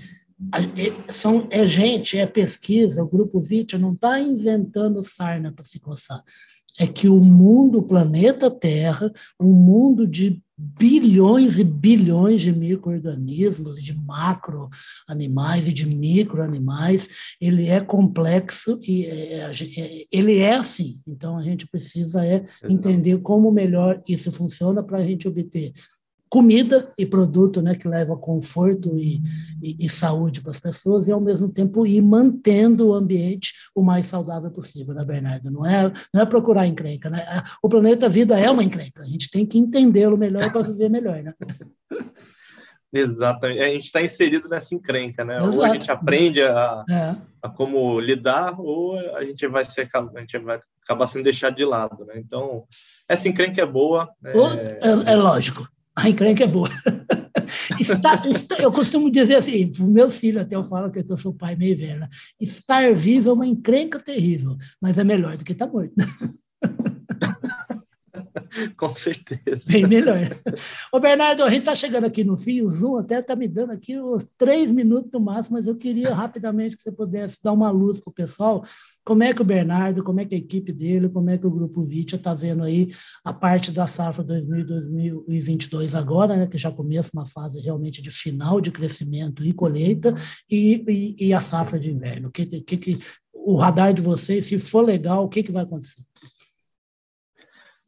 é, 0.51 1.11
são, 1.11 1.47
é 1.49 1.65
gente, 1.65 2.17
é 2.17 2.25
pesquisa, 2.27 3.01
o 3.01 3.07
Grupo 3.07 3.39
VIT 3.39 3.77
não 3.77 3.93
está 3.93 4.19
inventando 4.19 5.01
sarna 5.01 5.53
para 5.53 5.63
se 5.63 5.79
coçar 5.79 6.21
é 6.79 6.87
que 6.87 7.07
o 7.07 7.19
mundo, 7.19 7.79
o 7.79 7.83
planeta 7.83 8.49
Terra, 8.51 9.11
um 9.39 9.53
mundo 9.53 10.07
de 10.07 10.41
bilhões 10.57 11.59
e 11.59 11.63
bilhões 11.63 12.41
de 12.41 12.51
micro-organismos, 12.57 13.75
de 13.75 13.93
macro-animais 13.93 15.67
e 15.67 15.73
de 15.73 15.85
micro-animais, 15.85 17.09
ele 17.41 17.67
é 17.67 17.81
complexo 17.81 18.79
e 18.81 19.05
é, 19.05 19.33
é, 19.33 19.51
é, 19.77 20.05
ele 20.09 20.37
é 20.37 20.55
assim. 20.55 20.99
Então, 21.05 21.37
a 21.37 21.43
gente 21.43 21.67
precisa 21.67 22.25
é 22.25 22.45
entender 22.69 23.19
como 23.19 23.51
melhor 23.51 24.01
isso 24.07 24.31
funciona 24.31 24.81
para 24.81 24.99
a 24.99 25.03
gente 25.03 25.27
obter 25.27 25.73
comida 26.29 26.91
e 26.97 27.05
produto 27.05 27.61
né, 27.61 27.75
que 27.75 27.87
leva 27.87 28.17
conforto 28.17 28.97
e, 28.97 29.21
e, 29.61 29.85
e 29.85 29.89
saúde 29.89 30.41
para 30.41 30.51
as 30.51 30.59
pessoas 30.59 31.07
e, 31.07 31.11
ao 31.11 31.21
mesmo 31.21 31.49
tempo, 31.49 31.85
ir 31.85 32.01
mantendo 32.01 32.87
o 32.87 32.93
ambiente 32.93 33.53
o 33.73 33.81
mais 33.81 34.05
saudável 34.05 34.51
possível, 34.51 34.93
né, 34.93 35.03
Bernardo? 35.05 35.51
Não 35.51 35.65
é, 35.65 35.91
não 36.13 36.21
é 36.21 36.25
procurar 36.25 36.67
encrenca, 36.67 37.09
né? 37.09 37.25
O 37.61 37.69
planeta 37.69 38.09
Vida 38.09 38.39
é 38.39 38.49
uma 38.49 38.63
encrenca, 38.63 39.03
a 39.03 39.07
gente 39.07 39.29
tem 39.29 39.45
que 39.45 39.57
entendê-lo 39.57 40.17
melhor 40.17 40.51
para 40.51 40.61
viver 40.61 40.89
melhor, 40.89 41.21
né? 41.21 41.33
Exatamente, 42.93 43.59
a 43.59 43.67
gente 43.67 43.83
está 43.83 44.01
inserido 44.01 44.47
nessa 44.47 44.73
encrenca, 44.73 45.25
né? 45.25 45.35
Exato. 45.37 45.57
Ou 45.57 45.63
a 45.65 45.69
gente 45.69 45.91
aprende 45.91 46.41
a, 46.41 46.85
é. 46.89 47.15
a, 47.41 47.49
como 47.49 47.99
lidar, 47.99 48.57
ou 48.57 48.97
a 49.17 49.23
gente 49.25 49.45
vai 49.47 49.65
ser, 49.65 49.89
a 49.93 50.19
gente 50.21 50.37
vai 50.37 50.61
acabar 50.81 51.05
sendo 51.07 51.23
deixado 51.23 51.57
de 51.57 51.65
lado, 51.65 52.05
né? 52.05 52.13
Então, 52.17 52.63
essa 53.09 53.27
encrenca 53.27 53.61
é 53.61 53.65
boa. 53.65 54.09
É, 54.23 54.31
é, 54.31 55.13
é 55.13 55.15
lógico. 55.17 55.67
A 55.95 56.09
encrenca 56.09 56.43
é 56.43 56.47
boa. 56.47 56.69
está, 57.79 58.21
está, 58.25 58.57
eu 58.57 58.71
costumo 58.71 59.09
dizer 59.09 59.35
assim, 59.35 59.71
para 59.71 59.83
o 59.83 59.89
meu 59.89 60.09
filho 60.09 60.41
até 60.41 60.55
eu 60.55 60.63
falo 60.63 60.91
que 60.91 60.99
eu 60.99 61.17
sou 61.17 61.33
pai 61.33 61.55
meio 61.55 61.77
velho, 61.77 62.01
né? 62.01 62.09
estar 62.39 62.93
vivo 62.93 63.29
é 63.29 63.33
uma 63.33 63.47
encrenca 63.47 63.99
terrível, 63.99 64.57
mas 64.81 64.97
é 64.97 65.03
melhor 65.03 65.37
do 65.37 65.45
que 65.45 65.53
estar 65.53 65.67
morto. 65.67 65.93
Com 68.77 68.93
certeza. 68.93 69.65
Bem 69.67 69.85
melhor. 69.85 70.19
Ô, 70.91 70.99
Bernardo, 70.99 71.43
a 71.43 71.49
gente 71.49 71.59
está 71.59 71.75
chegando 71.75 72.05
aqui 72.05 72.23
no 72.23 72.37
fim, 72.37 72.61
o 72.61 72.67
Zoom 72.67 72.97
até 72.97 73.19
está 73.19 73.35
me 73.35 73.47
dando 73.47 73.71
aqui 73.71 73.99
uns 73.99 74.27
três 74.37 74.71
minutos 74.71 75.11
no 75.11 75.19
máximo, 75.19 75.57
mas 75.57 75.67
eu 75.67 75.75
queria 75.75 76.13
rapidamente 76.13 76.75
que 76.75 76.81
você 76.81 76.91
pudesse 76.91 77.43
dar 77.43 77.51
uma 77.51 77.69
luz 77.69 77.99
para 77.99 78.09
o 78.09 78.13
pessoal. 78.13 78.63
Como 79.05 79.23
é 79.23 79.31
que 79.33 79.41
o 79.41 79.45
Bernardo, 79.45 80.03
como 80.03 80.19
é 80.19 80.25
que 80.25 80.33
a 80.33 80.37
equipe 80.37 80.73
dele, 80.73 81.07
como 81.07 81.29
é 81.29 81.37
que 81.37 81.45
o 81.45 81.51
Grupo 81.51 81.83
Vitia 81.83 82.15
está 82.17 82.33
vendo 82.33 82.63
aí 82.63 82.89
a 83.23 83.31
parte 83.31 83.71
da 83.71 83.85
safra 83.85 84.23
2022 84.23 85.93
agora, 85.93 86.35
né, 86.35 86.47
que 86.47 86.57
já 86.57 86.71
começa 86.71 87.11
uma 87.13 87.25
fase 87.25 87.61
realmente 87.61 88.01
de 88.01 88.09
final 88.09 88.59
de 88.59 88.71
crescimento 88.71 89.45
e 89.45 89.53
colheita, 89.53 90.13
e, 90.49 90.83
e, 90.87 91.27
e 91.27 91.33
a 91.33 91.39
safra 91.39 91.77
de 91.77 91.91
inverno? 91.91 92.29
O 92.29 92.31
que, 92.31 92.45
que, 92.61 92.77
que 92.77 92.99
o 93.31 93.55
radar 93.55 93.93
de 93.93 94.01
vocês, 94.01 94.45
se 94.45 94.57
for 94.57 94.81
legal, 94.81 95.23
o 95.23 95.29
que, 95.29 95.43
que 95.43 95.51
vai 95.51 95.63
acontecer? 95.63 96.01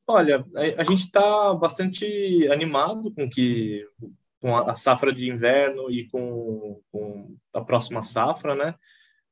Olha, 0.05 0.45
a, 0.55 0.81
a 0.81 0.83
gente 0.83 1.05
está 1.05 1.53
bastante 1.55 2.47
animado 2.51 3.11
com 3.11 3.27
que 3.27 3.83
com 4.39 4.55
a, 4.55 4.75
safra 4.75 5.11
de 5.11 5.29
inverno 5.29 5.89
e 5.89 6.07
com, 6.09 6.79
com 6.91 7.35
a 7.53 7.61
próxima 7.61 8.03
safra, 8.03 8.55
né? 8.55 8.75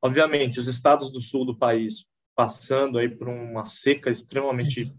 Obviamente, 0.06 0.60
os 0.60 0.68
estados 0.68 1.10
do 1.10 1.20
sul 1.20 1.44
do 1.44 1.58
país 1.58 2.06
passando 2.36 3.00
aí 3.00 3.10
por 3.10 3.28
uma 3.28 3.65
seca 3.65 4.12
extremamente 4.12 4.94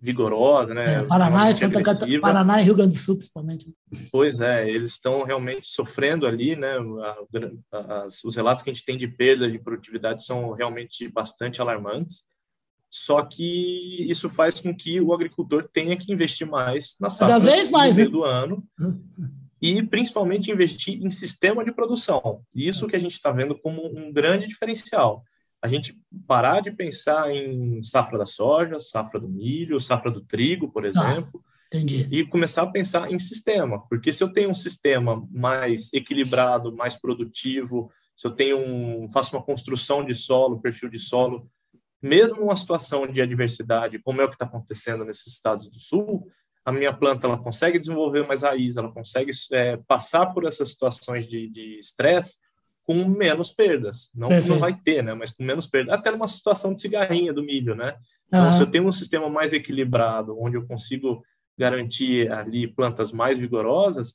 vigorosa, 0.00 0.72
né? 0.72 1.00
É, 1.00 1.02
Paraná, 1.02 1.50
e 1.50 1.54
Santa 1.54 1.82
Catarina, 1.82 2.20
Paraná 2.20 2.60
e 2.60 2.64
Rio 2.64 2.76
Grande 2.76 2.94
do 2.94 2.98
Sul, 2.98 3.16
principalmente. 3.16 3.74
Pois 4.12 4.40
é, 4.40 4.68
eles 4.70 4.92
estão 4.92 5.24
realmente 5.24 5.68
sofrendo 5.68 6.28
ali, 6.28 6.54
né? 6.54 6.76
os 8.24 8.36
relatos 8.36 8.62
que 8.62 8.70
a 8.70 8.72
gente 8.72 8.84
tem 8.84 8.96
de 8.96 9.08
perda 9.08 9.50
de 9.50 9.58
produtividade 9.58 10.24
são 10.24 10.52
realmente 10.52 11.08
bastante 11.08 11.60
alarmantes. 11.60 12.24
Só 12.88 13.24
que 13.24 14.06
isso 14.08 14.30
faz 14.30 14.60
com 14.60 14.72
que 14.76 15.00
o 15.00 15.12
agricultor 15.12 15.68
tenha 15.72 15.96
que 15.96 16.12
investir 16.12 16.46
mais 16.46 16.94
na 17.00 17.08
safra 17.08 17.38
no 17.38 17.80
meio 17.80 18.10
do 18.10 18.22
ano 18.22 18.62
e 19.62 19.80
principalmente 19.80 20.50
investir 20.50 21.00
em 21.00 21.08
sistema 21.08 21.64
de 21.64 21.70
produção. 21.70 22.42
Isso 22.52 22.88
que 22.88 22.96
a 22.96 22.98
gente 22.98 23.12
está 23.12 23.30
vendo 23.30 23.56
como 23.56 23.86
um 23.96 24.12
grande 24.12 24.48
diferencial. 24.48 25.22
A 25.62 25.68
gente 25.68 25.96
parar 26.26 26.60
de 26.60 26.72
pensar 26.72 27.32
em 27.32 27.80
safra 27.84 28.18
da 28.18 28.26
soja, 28.26 28.80
safra 28.80 29.20
do 29.20 29.28
milho, 29.28 29.78
safra 29.78 30.10
do 30.10 30.20
trigo, 30.20 30.68
por 30.68 30.84
exemplo, 30.84 31.40
ah, 31.72 31.76
e 32.10 32.26
começar 32.26 32.62
a 32.62 32.70
pensar 32.70 33.12
em 33.12 33.18
sistema. 33.20 33.86
Porque 33.88 34.10
se 34.10 34.24
eu 34.24 34.32
tenho 34.32 34.50
um 34.50 34.54
sistema 34.54 35.24
mais 35.30 35.92
equilibrado, 35.92 36.74
mais 36.74 36.96
produtivo, 36.96 37.88
se 38.16 38.26
eu 38.26 38.32
tenho 38.32 38.58
um, 38.58 39.08
faço 39.08 39.36
uma 39.36 39.42
construção 39.44 40.04
de 40.04 40.12
solo, 40.12 40.60
perfil 40.60 40.90
de 40.90 40.98
solo 40.98 41.48
mesmo 42.02 42.40
numa 42.40 42.56
situação 42.56 43.06
de 43.06 43.22
adversidade, 43.22 44.00
como 44.00 44.20
é 44.20 44.24
o 44.24 44.28
que 44.28 44.34
está 44.34 44.44
acontecendo 44.44 45.04
nesses 45.04 45.28
estados 45.28 45.70
do 45.70 45.78
sul, 45.78 46.26
a 46.64 46.72
minha 46.72 46.92
planta 46.92 47.26
ela 47.26 47.38
consegue 47.38 47.78
desenvolver 47.78 48.26
mais 48.26 48.42
raiz, 48.42 48.76
ela 48.76 48.92
consegue 48.92 49.32
é, 49.52 49.76
passar 49.86 50.26
por 50.26 50.46
essas 50.46 50.70
situações 50.70 51.26
de 51.26 51.78
estresse 51.78 52.38
com 52.84 53.04
menos 53.04 53.50
perdas. 53.50 54.10
Não, 54.14 54.28
não 54.28 54.58
vai 54.58 54.74
ter, 54.74 55.02
né? 55.02 55.14
Mas 55.14 55.30
com 55.30 55.42
menos 55.44 55.66
perdas. 55.66 55.94
Até 55.94 56.10
numa 56.10 56.28
situação 56.28 56.74
de 56.74 56.80
cigarrinha 56.80 57.32
do 57.32 57.42
milho, 57.42 57.74
né? 57.74 57.96
Então, 58.26 58.46
uhum. 58.46 58.52
se 58.52 58.62
eu 58.62 58.66
tenho 58.66 58.86
um 58.86 58.92
sistema 58.92 59.28
mais 59.28 59.52
equilibrado, 59.52 60.36
onde 60.40 60.56
eu 60.56 60.66
consigo 60.66 61.22
garantir 61.56 62.30
ali 62.32 62.66
plantas 62.66 63.12
mais 63.12 63.38
vigorosas, 63.38 64.14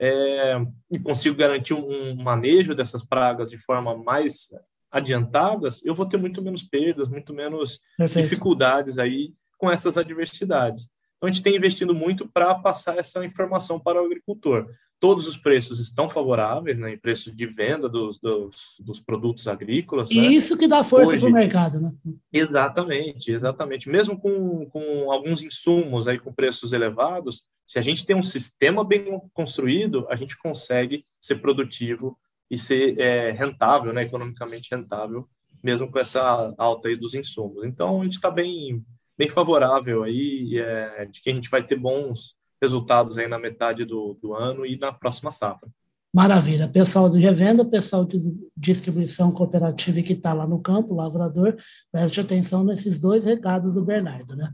é, 0.00 0.54
e 0.90 0.98
consigo 0.98 1.36
garantir 1.36 1.74
um, 1.74 2.10
um 2.10 2.22
manejo 2.22 2.74
dessas 2.74 3.04
pragas 3.04 3.50
de 3.50 3.58
forma 3.58 3.96
mais 3.96 4.48
adiantadas, 4.90 5.84
eu 5.84 5.94
vou 5.94 6.06
ter 6.06 6.16
muito 6.16 6.40
menos 6.40 6.62
perdas, 6.62 7.08
muito 7.08 7.34
menos 7.34 7.80
Perfeito. 7.96 8.24
dificuldades 8.24 8.98
aí 8.98 9.32
com 9.58 9.70
essas 9.70 9.98
adversidades. 9.98 10.88
Então, 11.18 11.28
a 11.28 11.32
gente 11.32 11.42
tem 11.42 11.56
investido 11.56 11.94
muito 11.94 12.28
para 12.28 12.54
passar 12.54 12.96
essa 12.96 13.24
informação 13.24 13.78
para 13.78 14.00
o 14.00 14.06
agricultor. 14.06 14.68
Todos 15.00 15.28
os 15.28 15.36
preços 15.36 15.80
estão 15.80 16.08
favoráveis, 16.08 16.78
né, 16.78 16.92
em 16.92 16.98
preço 16.98 17.34
de 17.34 17.46
venda 17.46 17.88
dos, 17.88 18.18
dos, 18.18 18.54
dos 18.80 19.00
produtos 19.00 19.46
agrícolas. 19.46 20.10
E 20.10 20.20
né? 20.20 20.26
isso 20.28 20.56
que 20.56 20.66
dá 20.66 20.82
força 20.82 21.16
para 21.16 21.28
o 21.28 21.32
mercado, 21.32 21.80
né? 21.80 21.92
Exatamente, 22.32 23.32
exatamente. 23.32 23.88
Mesmo 23.88 24.18
com, 24.18 24.66
com 24.66 25.10
alguns 25.12 25.42
insumos 25.42 26.08
aí 26.08 26.18
com 26.18 26.32
preços 26.32 26.72
elevados, 26.72 27.44
se 27.66 27.78
a 27.78 27.82
gente 27.82 28.06
tem 28.06 28.16
um 28.16 28.22
sistema 28.22 28.84
bem 28.84 29.20
construído, 29.32 30.06
a 30.08 30.16
gente 30.16 30.36
consegue 30.38 31.04
ser 31.20 31.36
produtivo 31.36 32.16
e 32.50 32.56
ser 32.56 32.98
é, 32.98 33.30
rentável, 33.30 33.92
né, 33.92 34.02
economicamente 34.02 34.74
rentável, 34.74 35.28
mesmo 35.62 35.90
com 35.90 35.98
essa 35.98 36.54
alta 36.56 36.88
aí 36.88 36.96
dos 36.96 37.14
insumos. 37.14 37.64
Então, 37.64 38.00
a 38.00 38.04
gente 38.04 38.14
está 38.14 38.30
bem 38.30 38.84
bem 39.18 39.28
favorável 39.28 40.04
aí, 40.04 40.58
é, 40.58 41.04
de 41.06 41.20
que 41.20 41.28
a 41.28 41.34
gente 41.34 41.50
vai 41.50 41.66
ter 41.66 41.76
bons 41.76 42.36
resultados 42.62 43.18
aí 43.18 43.28
na 43.28 43.38
metade 43.38 43.84
do, 43.84 44.16
do 44.22 44.34
ano 44.34 44.64
e 44.64 44.78
na 44.78 44.92
próxima 44.92 45.30
safra. 45.30 45.68
Maravilha. 46.14 46.66
Pessoal 46.66 47.10
de 47.10 47.20
revenda, 47.20 47.64
pessoal 47.64 48.04
de 48.04 48.18
distribuição 48.56 49.30
cooperativa 49.30 50.00
que 50.00 50.14
está 50.14 50.32
lá 50.32 50.46
no 50.46 50.58
campo, 50.60 50.94
lavrador, 50.94 51.54
preste 51.92 52.20
atenção 52.20 52.64
nesses 52.64 52.98
dois 52.98 53.26
recados 53.26 53.74
do 53.74 53.84
Bernardo. 53.84 54.34
Né? 54.34 54.50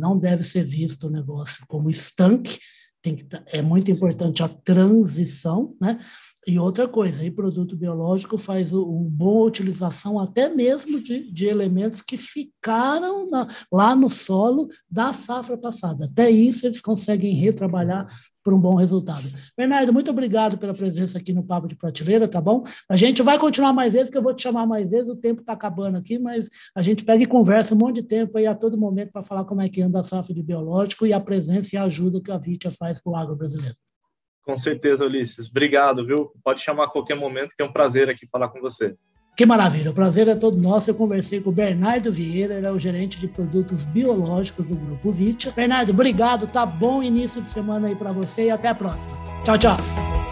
Não 0.00 0.18
deve 0.18 0.42
ser 0.42 0.64
visto 0.64 1.06
o 1.06 1.10
negócio 1.10 1.64
como 1.68 1.88
estanque, 1.88 2.58
tem 3.00 3.14
que, 3.14 3.24
tá, 3.24 3.40
é 3.46 3.62
muito 3.62 3.88
importante 3.88 4.42
a 4.42 4.48
transição, 4.48 5.76
né? 5.80 6.00
E 6.48 6.60
outra 6.60 6.86
coisa, 6.86 7.22
aí 7.22 7.30
produto 7.30 7.76
biológico 7.76 8.38
faz 8.38 8.72
uma 8.72 9.10
boa 9.10 9.48
utilização 9.48 10.16
até 10.16 10.48
mesmo 10.48 11.00
de, 11.00 11.28
de 11.32 11.46
elementos 11.46 12.02
que 12.02 12.16
ficaram 12.16 13.28
na, 13.28 13.48
lá 13.72 13.96
no 13.96 14.08
solo 14.08 14.68
da 14.88 15.12
safra 15.12 15.58
passada. 15.58 16.04
Até 16.04 16.30
isso 16.30 16.64
eles 16.64 16.80
conseguem 16.80 17.34
retrabalhar 17.34 18.06
por 18.44 18.54
um 18.54 18.60
bom 18.60 18.76
resultado. 18.76 19.28
Bernardo, 19.58 19.92
muito 19.92 20.08
obrigado 20.08 20.56
pela 20.56 20.72
presença 20.72 21.18
aqui 21.18 21.32
no 21.32 21.42
Papo 21.42 21.66
de 21.66 21.74
Prateleira, 21.74 22.28
tá 22.28 22.40
bom? 22.40 22.62
A 22.88 22.94
gente 22.94 23.22
vai 23.22 23.40
continuar 23.40 23.72
mais 23.72 23.94
vezes, 23.94 24.08
que 24.08 24.16
eu 24.16 24.22
vou 24.22 24.32
te 24.32 24.42
chamar 24.42 24.68
mais 24.68 24.92
vezes, 24.92 25.08
o 25.08 25.16
tempo 25.16 25.40
está 25.40 25.52
acabando 25.52 25.96
aqui, 25.96 26.16
mas 26.16 26.48
a 26.76 26.80
gente 26.80 27.04
pega 27.04 27.24
e 27.24 27.26
conversa 27.26 27.74
um 27.74 27.78
monte 27.78 27.96
de 27.96 28.02
tempo 28.04 28.38
aí 28.38 28.46
a 28.46 28.54
todo 28.54 28.78
momento 28.78 29.10
para 29.10 29.24
falar 29.24 29.44
como 29.46 29.62
é 29.62 29.68
que 29.68 29.82
anda 29.82 29.98
a 29.98 30.02
safra 30.04 30.32
de 30.32 30.44
biológico 30.44 31.04
e 31.04 31.12
a 31.12 31.18
presença 31.18 31.74
e 31.74 31.76
a 31.76 31.82
ajuda 31.82 32.20
que 32.20 32.30
a 32.30 32.38
Vitia 32.38 32.70
faz 32.70 33.02
para 33.02 33.10
o 33.10 33.16
agro 33.16 33.34
brasileiro. 33.34 33.74
Com 34.46 34.56
certeza, 34.56 35.04
Ulisses. 35.04 35.50
Obrigado, 35.50 36.06
viu? 36.06 36.30
Pode 36.42 36.60
chamar 36.60 36.84
a 36.84 36.88
qualquer 36.88 37.16
momento, 37.16 37.56
que 37.56 37.62
é 37.62 37.64
um 37.64 37.72
prazer 37.72 38.08
aqui 38.08 38.28
falar 38.28 38.48
com 38.48 38.60
você. 38.60 38.94
Que 39.36 39.44
maravilha, 39.44 39.90
o 39.90 39.94
prazer 39.94 40.28
é 40.28 40.34
todo 40.34 40.56
nosso. 40.56 40.88
Eu 40.88 40.94
conversei 40.94 41.40
com 41.40 41.50
o 41.50 41.52
Bernardo 41.52 42.10
Vieira, 42.10 42.54
ele 42.54 42.66
é 42.66 42.70
o 42.70 42.78
gerente 42.78 43.18
de 43.18 43.26
produtos 43.26 43.84
biológicos 43.84 44.68
do 44.68 44.76
Grupo 44.76 45.10
Vitia. 45.10 45.52
Bernardo, 45.54 45.90
obrigado, 45.90 46.46
tá 46.46 46.64
bom 46.64 47.02
início 47.02 47.42
de 47.42 47.48
semana 47.48 47.88
aí 47.88 47.96
para 47.96 48.12
você 48.12 48.46
e 48.46 48.50
até 48.50 48.68
a 48.68 48.74
próxima. 48.74 49.14
Tchau, 49.44 49.58
tchau. 49.58 50.25